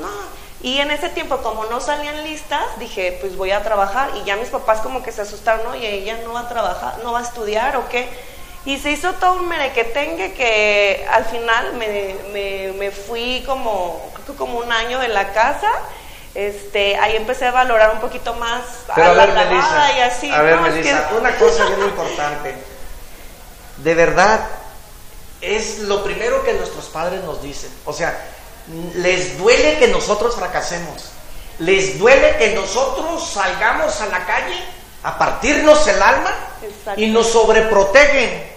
[0.00, 0.08] no.
[0.62, 4.10] Y en ese tiempo, como no salían listas, dije, pues voy a trabajar.
[4.16, 5.74] Y ya mis papás como que se asustaron, ¿no?
[5.74, 8.06] Y ella no va a trabajar, no va a estudiar o qué.
[8.66, 14.58] Y se hizo todo un merequetengue que al final me, me, me fui como, como
[14.58, 15.70] un año de la casa.
[16.34, 18.62] Este, ahí empecé a valorar un poquito más
[18.94, 20.30] Pero a, ver, Melissa, y así.
[20.30, 22.54] A ver, una cosa bien importante.
[23.82, 24.46] De verdad,
[25.40, 27.70] es lo primero que nuestros padres nos dicen.
[27.84, 28.18] O sea,
[28.94, 31.10] les duele que nosotros fracasemos.
[31.58, 34.56] Les duele que nosotros salgamos a la calle
[35.02, 36.34] a partirnos el alma
[36.96, 38.49] y nos sobreprotegen.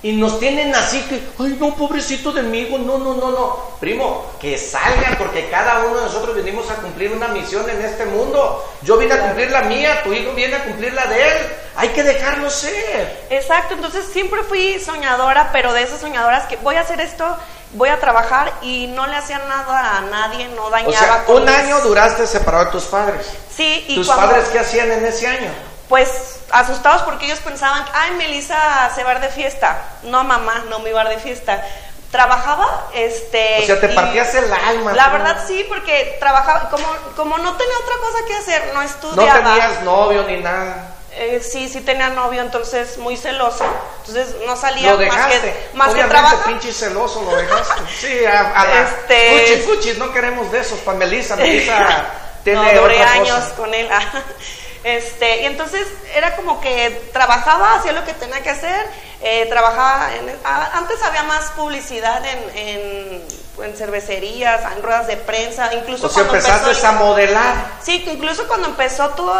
[0.00, 3.56] Y nos tienen así que, ay no, pobrecito de mí, no, no, no, no.
[3.80, 8.04] Primo, que salgan porque cada uno de nosotros venimos a cumplir una misión en este
[8.04, 8.64] mundo.
[8.82, 11.46] Yo vine a cumplir la mía, tu hijo viene a cumplir la de él.
[11.74, 13.26] Hay que dejarlo ser.
[13.30, 17.36] Exacto, entonces siempre fui soñadora, pero de esas soñadoras que voy a hacer esto,
[17.72, 20.90] voy a trabajar y no le hacía nada a nadie, no dañaba.
[20.90, 23.26] O sea, un año duraste separado de tus padres.
[23.52, 25.50] Sí, y ¿Tus padres qué hacían en ese año?
[25.88, 29.82] Pues asustados porque ellos pensaban, ay, Melissa se va de fiesta.
[30.02, 31.64] No, mamá, no me iba de fiesta.
[32.10, 33.60] Trabajaba, este...
[33.62, 34.92] O sea, te partías el alma.
[34.92, 36.86] La verdad sí, porque trabajaba, como,
[37.16, 39.40] como no tenía otra cosa que hacer, no estudiaba.
[39.40, 40.94] No tenías novio ni nada.
[41.12, 43.64] Eh, sí, sí tenía novio, entonces muy celoso.
[44.06, 45.34] Entonces no salía lo dejaste.
[45.34, 46.46] más que, más Obviamente, que trabajar.
[46.46, 47.82] pinche celoso lo dejaste.
[48.00, 49.62] Sí, a, a la, este...
[49.66, 51.34] fuchis, no queremos de esos, para Melissa.
[51.36, 52.06] Melissa
[52.44, 53.88] tiene no, duré años con él.
[54.84, 58.86] Este, y entonces era como que trabajaba, hacía lo que tenía que hacer,
[59.20, 63.22] eh, trabajaba, en, antes había más publicidad en,
[63.60, 67.72] en, cervecerías, en ruedas de prensa, incluso o sea, empezaste a modelar.
[67.82, 69.34] Sí, incluso cuando empezó todo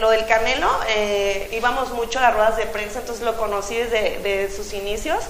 [0.00, 4.20] lo del Canelo, eh, íbamos mucho a las ruedas de prensa, entonces lo conocí desde
[4.20, 5.24] de sus inicios.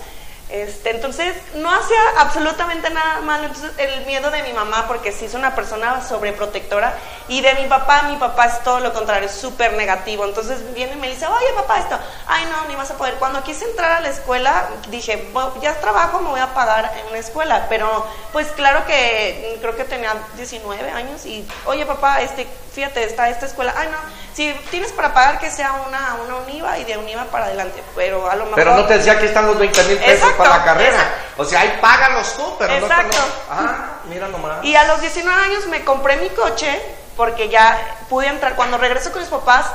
[0.50, 3.46] Este, entonces, no hacía absolutamente nada malo.
[3.46, 6.94] Entonces, el miedo de mi mamá, porque sí es una persona sobreprotectora,
[7.28, 10.24] y de mi papá, mi papá es todo lo contrario, es súper negativo.
[10.24, 13.14] Entonces, viene y me dice, oye, papá, esto, ay, no, ni vas a poder.
[13.14, 15.32] Cuando quise entrar a la escuela, dije,
[15.62, 17.66] ya trabajo, me voy a pagar en una escuela.
[17.68, 23.28] Pero, pues, claro que creo que tenía 19 años, y, oye, papá, este, fíjate, está
[23.28, 23.98] esta escuela, ay, no,
[24.34, 28.28] si tienes para pagar que sea una, una UNIVA y de UNIVA para adelante, pero
[28.28, 28.56] a lo mejor...
[28.56, 31.14] Pero no te decía que están los 20 mil pesos para la carrera.
[31.36, 33.16] O sea, ahí págalos tú, pero exacto.
[33.16, 34.64] no Ah, mira nomás.
[34.64, 36.80] Y a los 19 años me compré mi coche
[37.16, 37.78] porque ya
[38.08, 38.56] pude entrar.
[38.56, 39.66] Cuando regreso con mis papás,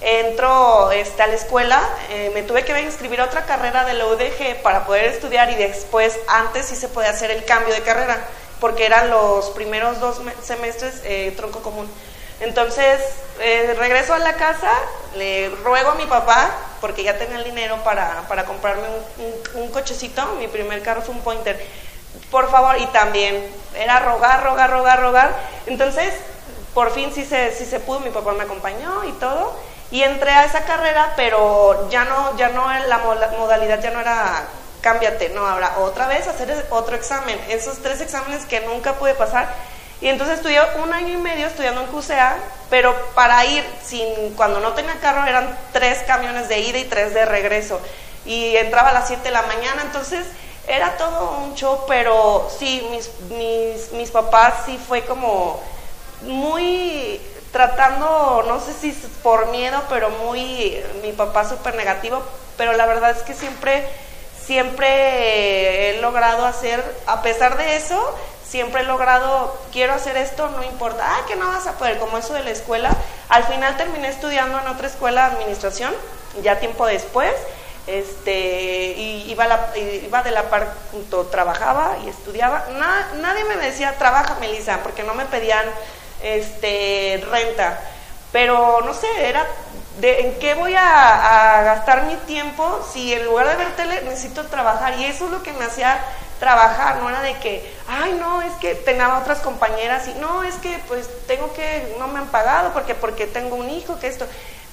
[0.00, 4.06] entro este, a la escuela, eh, me tuve que inscribir a otra carrera de la
[4.06, 8.18] UDG para poder estudiar y después, antes sí se podía hacer el cambio de carrera,
[8.60, 11.88] porque eran los primeros dos semestres eh, tronco común.
[12.40, 13.00] Entonces,
[13.40, 14.70] eh, regreso a la casa,
[15.16, 18.84] le ruego a mi papá, porque ya tenía el dinero para, para comprarme
[19.54, 21.64] un, cochecito, mi primer carro fue un pointer,
[22.30, 25.36] por favor, y también era rogar, rogar, rogar, rogar.
[25.66, 26.14] Entonces,
[26.74, 29.56] por fin sí se, sí se pudo, mi papá me acompañó y todo,
[29.90, 32.98] y entré a esa carrera, pero ya no, ya no, la
[33.36, 34.46] modalidad ya no era
[34.80, 39.48] cámbiate, no, ahora otra vez hacer otro examen, esos tres exámenes que nunca pude pasar
[40.00, 42.36] y entonces estudié un año y medio estudiando en QCA,
[42.70, 47.14] pero para ir sin, cuando no tenía carro eran tres camiones de ida y tres
[47.14, 47.80] de regreso.
[48.24, 50.26] Y entraba a las 7 de la mañana, entonces
[50.68, 55.60] era todo un show, pero sí, mis, mis, mis papás sí fue como
[56.22, 57.20] muy
[57.52, 58.92] tratando, no sé si
[59.22, 62.22] por miedo, pero muy, mi papá súper negativo,
[62.56, 63.84] pero la verdad es que siempre
[64.48, 68.14] siempre él logrado hacer, a pesar de eso,
[68.48, 72.18] siempre he logrado, quiero hacer esto, no importa, ah, que no vas a poder, como
[72.18, 72.90] eso de la escuela.
[73.28, 75.94] Al final terminé estudiando en otra escuela de administración,
[76.42, 77.32] ya tiempo después,
[77.86, 82.64] este, y iba, la, iba de la par junto, trabajaba y estudiaba.
[83.20, 85.64] nadie me decía, trabaja, Melissa, porque no me pedían
[86.22, 87.80] este, renta.
[88.30, 89.46] Pero no sé, era
[90.00, 94.46] de en qué voy a, gastar mi tiempo si en lugar de ver tele necesito
[94.46, 94.98] trabajar.
[94.98, 95.98] Y eso es lo que me hacía
[96.38, 100.54] trabajar, no era de que, ay, no, es que tenía otras compañeras y no, es
[100.56, 104.26] que pues tengo que, no me han pagado porque, porque tengo un hijo, que esto,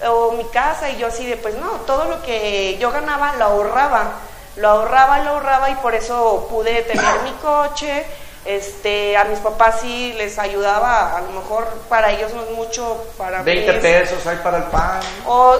[0.08, 3.46] o mi casa, y yo así de, pues no, todo lo que yo ganaba lo
[3.46, 4.14] ahorraba,
[4.58, 8.06] lo ahorraba, lo ahorraba y por eso pude tener mi coche,
[8.46, 13.04] este, a mis papás sí les ayudaba, a lo mejor para ellos no es mucho,
[13.18, 15.00] para 20 pesos hay para el pan.
[15.26, 15.58] O,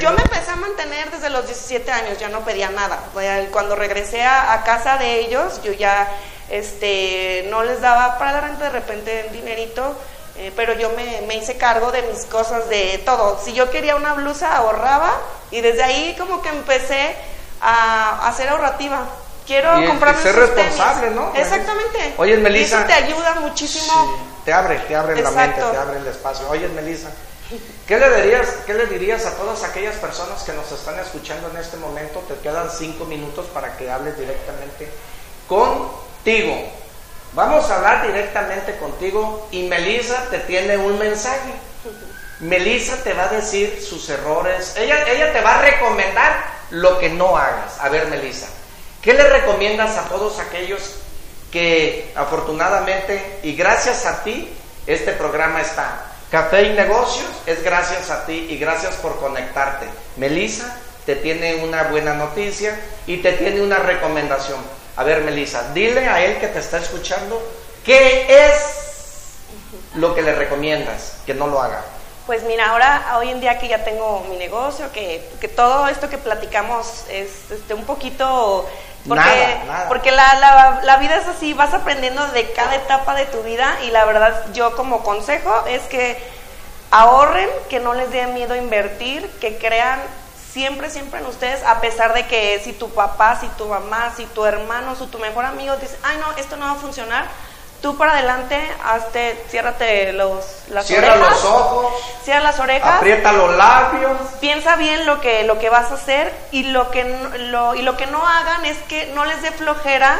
[0.00, 2.98] yo me empecé a mantener desde los 17 años, ya no pedía nada.
[3.52, 6.08] Cuando regresé a, casa de ellos, yo ya
[6.50, 9.96] este, no les daba para la renta de repente dinerito,
[10.36, 13.38] eh, pero yo me, me, hice cargo de mis cosas, de todo.
[13.44, 15.12] Si yo quería una blusa, ahorraba
[15.52, 17.14] y desde ahí como que empecé
[17.60, 19.06] a, a ser ahorrativa
[19.46, 21.32] quiero y, comprarme ser responsable, ¿no?
[21.34, 22.14] Exactamente.
[22.16, 22.78] Oye, Melissa.
[22.78, 24.18] eso te ayuda muchísimo.
[24.44, 26.48] te abre, te abre la mente, te abre el espacio.
[26.48, 27.10] Oye, Melissa,
[27.86, 31.56] ¿qué le, dirías, ¿qué le dirías a todas aquellas personas que nos están escuchando en
[31.58, 32.20] este momento?
[32.20, 34.90] Te quedan cinco minutos para que hables directamente
[35.48, 36.54] contigo.
[37.32, 41.52] Vamos a hablar directamente contigo y Melissa te tiene un mensaje.
[42.40, 44.74] Melissa te va a decir sus errores.
[44.76, 47.78] Ella, ella te va a recomendar lo que no hagas.
[47.80, 48.46] A ver, Melissa.
[49.04, 50.80] ¿Qué le recomiendas a todos aquellos
[51.52, 54.48] que afortunadamente y gracias a ti
[54.86, 56.06] este programa está?
[56.30, 59.84] Café y negocios es gracias a ti y gracias por conectarte.
[60.16, 64.60] Melissa te tiene una buena noticia y te tiene una recomendación.
[64.96, 67.42] A ver, Melissa, dile a él que te está escuchando
[67.84, 69.34] qué es
[69.96, 71.84] lo que le recomiendas que no lo haga.
[72.24, 76.08] Pues mira, ahora, hoy en día que ya tengo mi negocio, que, que todo esto
[76.08, 78.66] que platicamos es este, un poquito
[79.08, 83.76] porque, porque la, la, vida es así, vas aprendiendo de cada etapa de tu vida
[83.84, 86.16] y la verdad yo como consejo es que
[86.90, 90.00] ahorren, que no les dé miedo invertir, que crean
[90.50, 94.24] siempre, siempre en ustedes, a pesar de que si tu papá, si tu mamá, si
[94.26, 97.28] tu hermano, si tu mejor amigo dice, ay no, esto no va a funcionar,
[97.84, 101.92] tú para adelante, hazte, ciérrate los, las Cierra los ojos.
[102.22, 102.96] Cierra las orejas.
[102.96, 104.12] Aprieta los labios.
[104.40, 107.04] Piensa bien lo que, lo que vas a hacer y lo que,
[107.50, 110.18] lo, y lo que no hagan es que no les dé flojera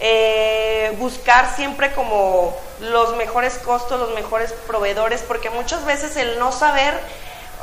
[0.00, 6.50] eh, buscar siempre como los mejores costos, los mejores proveedores, porque muchas veces el no
[6.50, 6.92] saber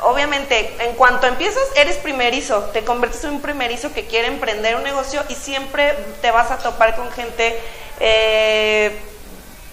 [0.03, 4.83] obviamente, en cuanto empiezas, eres primerizo, te conviertes en un primerizo que quiere emprender un
[4.83, 7.59] negocio y siempre te vas a topar con gente
[7.99, 9.12] eh,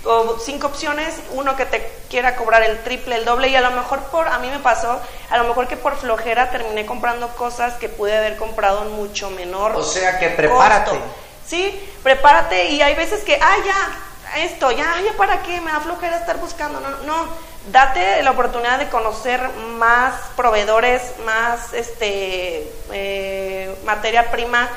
[0.04, 3.70] o cinco opciones, uno que te quiera cobrar el triple, el doble y a lo
[3.72, 7.74] mejor por, a mí me pasó, a lo mejor que por flojera terminé comprando cosas
[7.74, 9.76] que pude haber comprado en mucho menor.
[9.76, 10.98] O sea que prepárate.
[11.46, 15.80] Sí, prepárate y hay veces que, ah, ya, esto, ya, ya para qué, me da
[15.80, 17.28] flojera estar buscando, no, no,
[17.72, 19.40] date la oportunidad de conocer
[19.76, 24.68] más proveedores, más este eh, materia prima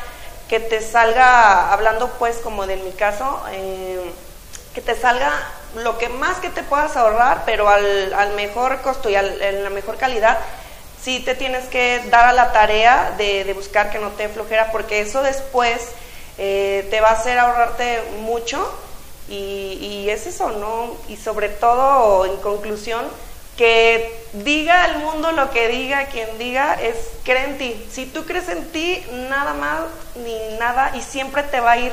[0.50, 4.12] que te salga, hablando pues como de mi caso, eh,
[4.74, 5.32] que te salga
[5.76, 9.64] lo que más que te puedas ahorrar, pero al, al mejor costo y al, en
[9.64, 10.40] la mejor calidad,
[11.02, 14.72] sí te tienes que dar a la tarea de, de buscar que no te flojera,
[14.72, 15.90] porque eso después
[16.38, 18.72] eh, te va a hacer ahorrarte mucho
[19.30, 20.96] y, y, es eso, ¿no?
[21.08, 23.06] Y sobre todo, en conclusión,
[23.58, 27.88] que diga el mundo lo que diga, quien diga, es cree en ti.
[27.92, 29.84] Si tú crees en ti, nada más
[30.16, 31.92] ni nada y siempre te va a ir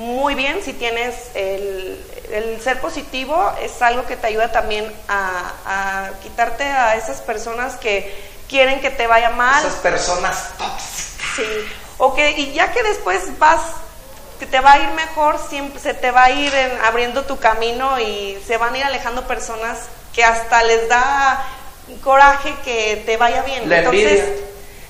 [0.00, 6.08] muy bien si tienes el, el, ser positivo, es algo que te ayuda también a,
[6.22, 8.10] quitarte a esas personas que
[8.48, 9.62] quieren que te vaya mal.
[9.62, 11.36] Esas personas tóxicas.
[11.36, 11.44] Sí,
[11.98, 13.60] o que, y ya que después vas,
[14.38, 16.50] que te va a ir mejor, siempre se te va a ir
[16.82, 19.80] abriendo tu camino y se van a ir alejando personas
[20.14, 21.44] que hasta les da
[22.02, 23.68] coraje que te vaya bien.
[23.68, 24.24] La entonces,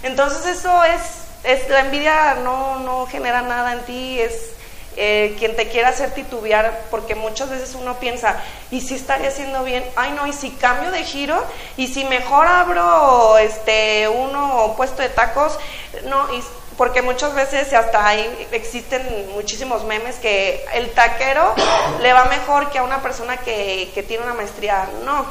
[0.05, 1.01] entonces eso es,
[1.43, 4.51] es, la envidia no, no genera nada en ti, es
[4.97, 9.63] eh, quien te quiera hacer titubear, porque muchas veces uno piensa, ¿y si estaría haciendo
[9.65, 9.85] bien?
[9.97, 11.43] Ay, no, ¿y si cambio de giro?
[11.77, 15.59] ¿Y si mejor abro este uno puesto de tacos?
[16.05, 16.43] No, y
[16.77, 21.55] porque muchas veces hasta ahí existen muchísimos memes que el taquero
[22.01, 24.89] le va mejor que a una persona que, que tiene una maestría.
[25.05, 25.27] No,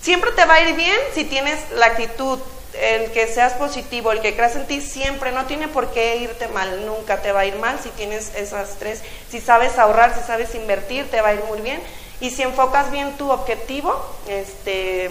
[0.00, 2.40] siempre te va a ir bien si tienes la actitud
[2.80, 6.48] el que seas positivo, el que creas en ti siempre, no tiene por qué irte
[6.48, 10.24] mal, nunca te va a ir mal si tienes esas tres, si sabes ahorrar, si
[10.26, 11.80] sabes invertir, te va a ir muy bien.
[12.20, 13.94] Y si enfocas bien tu objetivo,
[14.28, 15.10] este,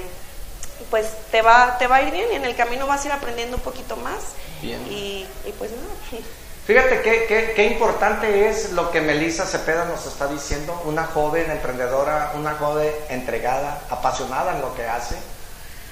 [0.89, 3.13] pues te va, te va a ir bien y en el camino vas a ir
[3.13, 4.33] aprendiendo un poquito más.
[4.61, 5.25] Y,
[5.57, 6.17] pues no.
[6.65, 12.31] Fíjate qué, qué, importante es lo que Melissa Cepeda nos está diciendo, una joven emprendedora,
[12.35, 15.15] una joven entregada, apasionada en lo que hace.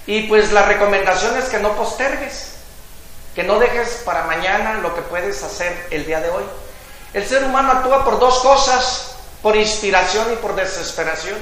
[0.06, 2.54] Y pues la recomendación es que no postergues,
[3.36, 6.44] que no dejes para mañana lo que puedes hacer el día de hoy.
[7.14, 11.38] El ser humano actúa por dos cosas, por inspiración y por desesperación.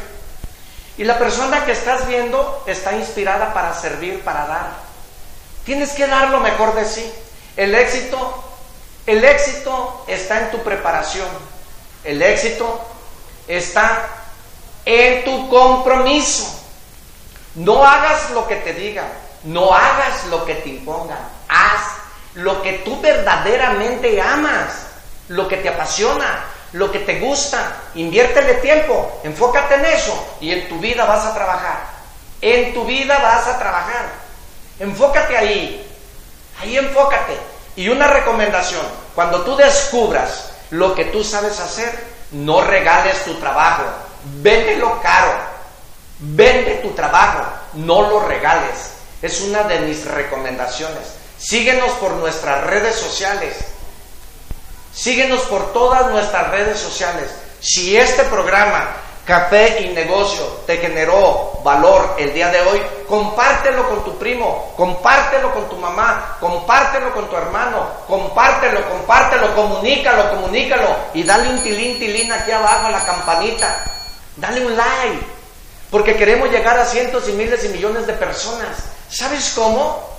[0.97, 4.67] Y la persona que estás viendo está inspirada para servir, para dar.
[5.65, 7.11] Tienes que dar lo mejor de sí.
[7.55, 8.51] El éxito
[9.05, 11.27] el éxito está en tu preparación.
[12.03, 12.81] El éxito
[13.47, 14.07] está
[14.85, 16.60] en tu compromiso.
[17.55, 19.07] No hagas lo que te digan,
[19.43, 21.19] no hagas lo que te impongan.
[21.49, 21.81] Haz
[22.35, 24.87] lo que tú verdaderamente amas,
[25.27, 27.73] lo que te apasiona, lo que te gusta.
[27.95, 31.79] Inviértele tiempo, enfócate en eso y en tu vida vas a trabajar.
[32.41, 34.05] En tu vida vas a trabajar.
[34.79, 35.87] Enfócate ahí.
[36.61, 37.37] Ahí enfócate.
[37.75, 38.85] Y una recomendación,
[39.15, 43.83] cuando tú descubras lo que tú sabes hacer, no regales tu trabajo,
[44.23, 45.33] véndelo caro,
[46.21, 47.43] vende tu trabajo,
[47.73, 48.93] no lo regales.
[49.21, 51.15] Es una de mis recomendaciones.
[51.37, 53.55] Síguenos por nuestras redes sociales.
[54.93, 57.29] Síguenos por todas nuestras redes sociales.
[57.59, 58.89] Si este programa
[59.25, 65.53] café y negocio te generó valor el día de hoy, compártelo con tu primo, compártelo
[65.53, 71.99] con tu mamá, compártelo con tu hermano, compártelo, compártelo, comunícalo, comunícalo y dale un tilín,
[71.99, 73.83] tilín aquí abajo a la campanita.
[74.37, 75.25] Dale un like,
[75.91, 78.77] porque queremos llegar a cientos y miles y millones de personas.
[79.09, 80.09] ¿Sabes cómo?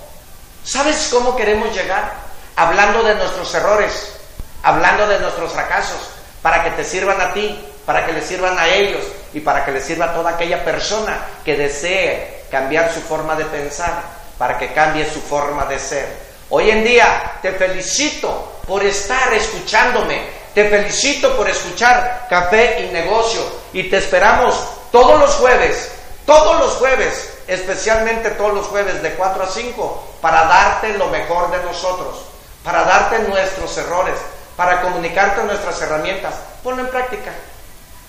[0.63, 2.13] ¿Sabes cómo queremos llegar?
[2.55, 4.13] Hablando de nuestros errores,
[4.61, 6.11] hablando de nuestros fracasos,
[6.43, 9.03] para que te sirvan a ti, para que le sirvan a ellos
[9.33, 13.45] y para que le sirva a toda aquella persona que desee cambiar su forma de
[13.45, 14.03] pensar,
[14.37, 16.07] para que cambie su forma de ser.
[16.49, 20.21] Hoy en día te felicito por estar escuchándome,
[20.53, 23.41] te felicito por escuchar Café y Negocio
[23.73, 24.53] y te esperamos
[24.93, 25.89] todos los jueves,
[26.23, 31.49] todos los jueves, especialmente todos los jueves de 4 a 5, para darte lo mejor
[31.49, 32.25] de nosotros,
[32.63, 34.13] para darte nuestros errores,
[34.55, 36.35] para comunicarte nuestras herramientas.
[36.61, 37.31] Ponlo en práctica.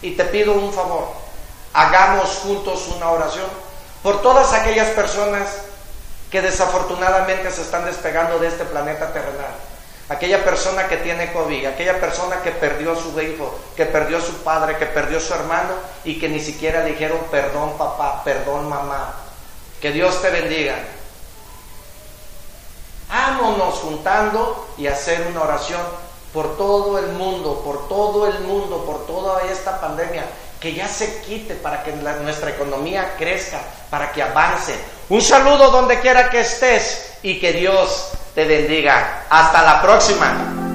[0.03, 1.09] Y te pido un favor,
[1.73, 3.47] hagamos juntos una oración
[4.03, 5.49] por todas aquellas personas
[6.31, 9.55] que desafortunadamente se están despegando de este planeta terrenal.
[10.09, 14.21] Aquella persona que tiene COVID, aquella persona que perdió a su hijo, que perdió a
[14.21, 15.73] su padre, que perdió a su hermano
[16.05, 19.15] y que ni siquiera dijeron perdón papá, perdón mamá.
[19.81, 20.77] Que Dios te bendiga.
[23.09, 25.81] Vámonos juntando y hacer una oración
[26.35, 30.25] por todo el mundo, por todo el mundo, por toda esta pandemia,
[30.61, 34.75] que ya se quite para que nuestra economía crezca, para que avance.
[35.09, 39.25] Un saludo donde quiera que estés y que Dios te bendiga.
[39.29, 40.74] Hasta la próxima.